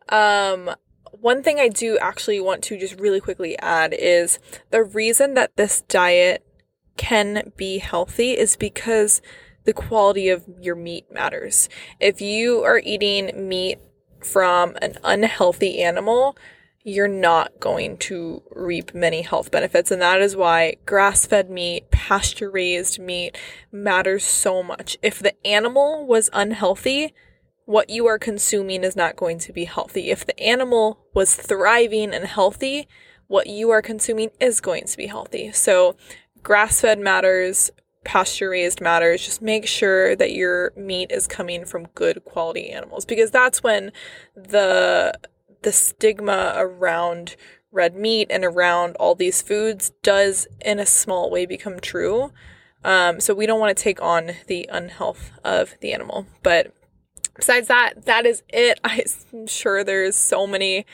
Um, 0.08 0.70
one 1.12 1.42
thing 1.42 1.58
I 1.58 1.68
do 1.68 1.98
actually 1.98 2.40
want 2.40 2.62
to 2.64 2.78
just 2.78 2.98
really 3.00 3.20
quickly 3.20 3.58
add 3.58 3.92
is 3.92 4.38
the 4.70 4.84
reason 4.84 5.34
that 5.34 5.56
this 5.56 5.82
diet 5.82 6.44
can 6.96 7.52
be 7.56 7.78
healthy 7.78 8.32
is 8.32 8.56
because 8.56 9.22
the 9.64 9.72
quality 9.72 10.28
of 10.28 10.44
your 10.61 10.74
meat 10.74 11.06
matters. 11.11 11.68
If 12.00 12.20
you 12.20 12.62
are 12.62 12.78
eating 12.78 13.48
meat 13.48 13.78
from 14.24 14.76
an 14.81 14.98
unhealthy 15.04 15.83
animal, 15.83 16.37
you're 16.85 17.09
not 17.09 17.61
going 17.61 17.96
to 17.98 18.42
reap 18.50 18.94
many 18.94 19.22
health 19.22 19.50
benefits. 19.50 19.90
And 19.90 20.00
that 20.00 20.20
is 20.20 20.37
why 20.37 20.76
grass 20.87 21.26
fed 21.26 21.50
meat, 21.50 21.90
pasture 21.90 22.50
raised 22.50 22.98
meat 22.98 23.37
matters 23.70 24.24
so 24.24 24.62
much. 24.62 24.96
If 25.02 25.18
the 25.18 25.35
animal 25.46 26.07
was 26.07 26.31
unhealthy, 26.33 27.14
what 27.66 27.90
you 27.90 28.07
are 28.07 28.18
consuming 28.18 28.85
is 28.85 28.96
not 28.96 29.16
going 29.16 29.38
to 29.40 29.52
be 29.52 29.66
healthy. 29.66 30.11
If 30.11 30.24
the 30.24 30.40
animal 30.40 31.07
was 31.12 31.35
thriving 31.35 32.14
and 32.14 32.24
healthy, 32.24 32.88
what 33.26 33.46
you 33.46 33.68
are 33.70 33.83
consuming 33.83 34.31
is 34.40 34.61
going 34.61 34.85
to 34.85 34.96
be 34.96 35.07
healthy. 35.07 35.52
So, 35.52 35.94
grass 36.42 36.81
fed 36.81 36.98
matters, 36.98 37.70
pasture 38.08 38.48
raised 38.48 38.80
matters. 38.80 39.22
Just 39.22 39.42
make 39.42 39.66
sure 39.66 40.16
that 40.16 40.32
your 40.32 40.72
meat 40.74 41.10
is 41.12 41.26
coming 41.26 41.66
from 41.66 41.88
good 41.88 42.24
quality 42.24 42.70
animals 42.70 43.04
because 43.04 43.30
that's 43.30 43.62
when 43.62 43.92
the 44.34 45.12
the 45.60 45.72
stigma 45.72 46.54
around 46.56 47.36
red 47.70 47.94
meat 47.94 48.28
and 48.30 48.46
around 48.46 48.96
all 48.96 49.14
these 49.14 49.42
foods 49.42 49.92
does 50.02 50.48
in 50.64 50.78
a 50.78 50.86
small 50.86 51.30
way 51.30 51.44
become 51.44 51.78
true. 51.80 52.32
Um, 52.82 53.20
so 53.20 53.34
we 53.34 53.44
don't 53.44 53.60
want 53.60 53.76
to 53.76 53.82
take 53.82 54.00
on 54.00 54.30
the 54.46 54.66
unhealth 54.72 55.30
of 55.44 55.74
the 55.82 55.92
animal. 55.92 56.26
But 56.42 56.72
besides 57.36 57.68
that, 57.68 58.06
that 58.06 58.24
is 58.24 58.42
it. 58.48 58.80
I'm 58.84 59.46
sure 59.46 59.84
there's 59.84 60.16
so 60.16 60.46
many 60.46 60.86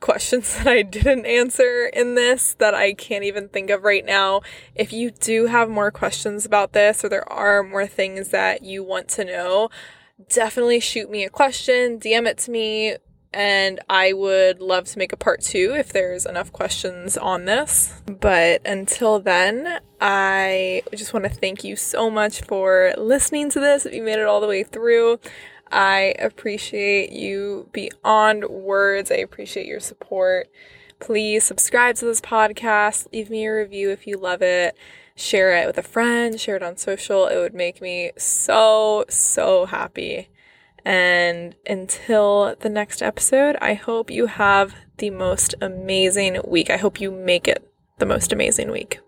questions 0.00 0.54
that 0.58 0.66
I 0.66 0.82
didn't 0.82 1.26
answer 1.26 1.86
in 1.86 2.14
this 2.14 2.54
that 2.54 2.74
I 2.74 2.94
can't 2.94 3.24
even 3.24 3.48
think 3.48 3.70
of 3.70 3.82
right 3.82 4.04
now. 4.04 4.42
If 4.74 4.92
you 4.92 5.10
do 5.10 5.46
have 5.46 5.68
more 5.68 5.90
questions 5.90 6.44
about 6.44 6.72
this 6.72 7.04
or 7.04 7.08
there 7.08 7.30
are 7.32 7.62
more 7.62 7.86
things 7.86 8.28
that 8.28 8.62
you 8.62 8.82
want 8.82 9.08
to 9.10 9.24
know, 9.24 9.70
definitely 10.28 10.80
shoot 10.80 11.10
me 11.10 11.24
a 11.24 11.30
question, 11.30 11.98
DM 11.98 12.26
it 12.26 12.38
to 12.38 12.50
me, 12.50 12.96
and 13.32 13.80
I 13.90 14.14
would 14.14 14.60
love 14.60 14.86
to 14.86 14.98
make 14.98 15.12
a 15.12 15.16
part 15.16 15.42
two 15.42 15.74
if 15.76 15.92
there's 15.92 16.24
enough 16.24 16.52
questions 16.52 17.18
on 17.18 17.44
this. 17.44 18.00
But 18.06 18.66
until 18.66 19.20
then, 19.20 19.80
I 20.00 20.82
just 20.94 21.12
want 21.12 21.24
to 21.24 21.30
thank 21.30 21.62
you 21.62 21.76
so 21.76 22.10
much 22.10 22.40
for 22.42 22.94
listening 22.96 23.50
to 23.50 23.60
this. 23.60 23.84
If 23.84 23.92
you 23.92 24.02
made 24.02 24.18
it 24.18 24.24
all 24.24 24.40
the 24.40 24.46
way 24.46 24.62
through, 24.62 25.18
I 25.70 26.14
appreciate 26.18 27.12
you 27.12 27.68
beyond 27.72 28.44
words. 28.44 29.10
I 29.10 29.16
appreciate 29.16 29.66
your 29.66 29.80
support. 29.80 30.48
Please 30.98 31.44
subscribe 31.44 31.96
to 31.96 32.06
this 32.06 32.20
podcast, 32.20 33.12
leave 33.12 33.28
me 33.28 33.44
a 33.44 33.54
review 33.54 33.90
if 33.90 34.06
you 34.06 34.16
love 34.16 34.40
it 34.40 34.76
share 35.16 35.56
it 35.56 35.66
with 35.66 35.78
a 35.78 35.82
friend, 35.82 36.38
share 36.38 36.56
it 36.56 36.62
on 36.62 36.76
social. 36.76 37.26
It 37.26 37.38
would 37.38 37.54
make 37.54 37.80
me 37.80 38.12
so, 38.16 39.04
so 39.08 39.66
happy. 39.66 40.28
And 40.84 41.56
until 41.66 42.54
the 42.60 42.68
next 42.68 43.02
episode, 43.02 43.56
I 43.60 43.74
hope 43.74 44.10
you 44.10 44.26
have 44.26 44.76
the 44.98 45.10
most 45.10 45.54
amazing 45.60 46.40
week. 46.46 46.70
I 46.70 46.76
hope 46.76 47.00
you 47.00 47.10
make 47.10 47.48
it 47.48 47.68
the 47.98 48.06
most 48.06 48.32
amazing 48.32 48.70
week. 48.70 49.00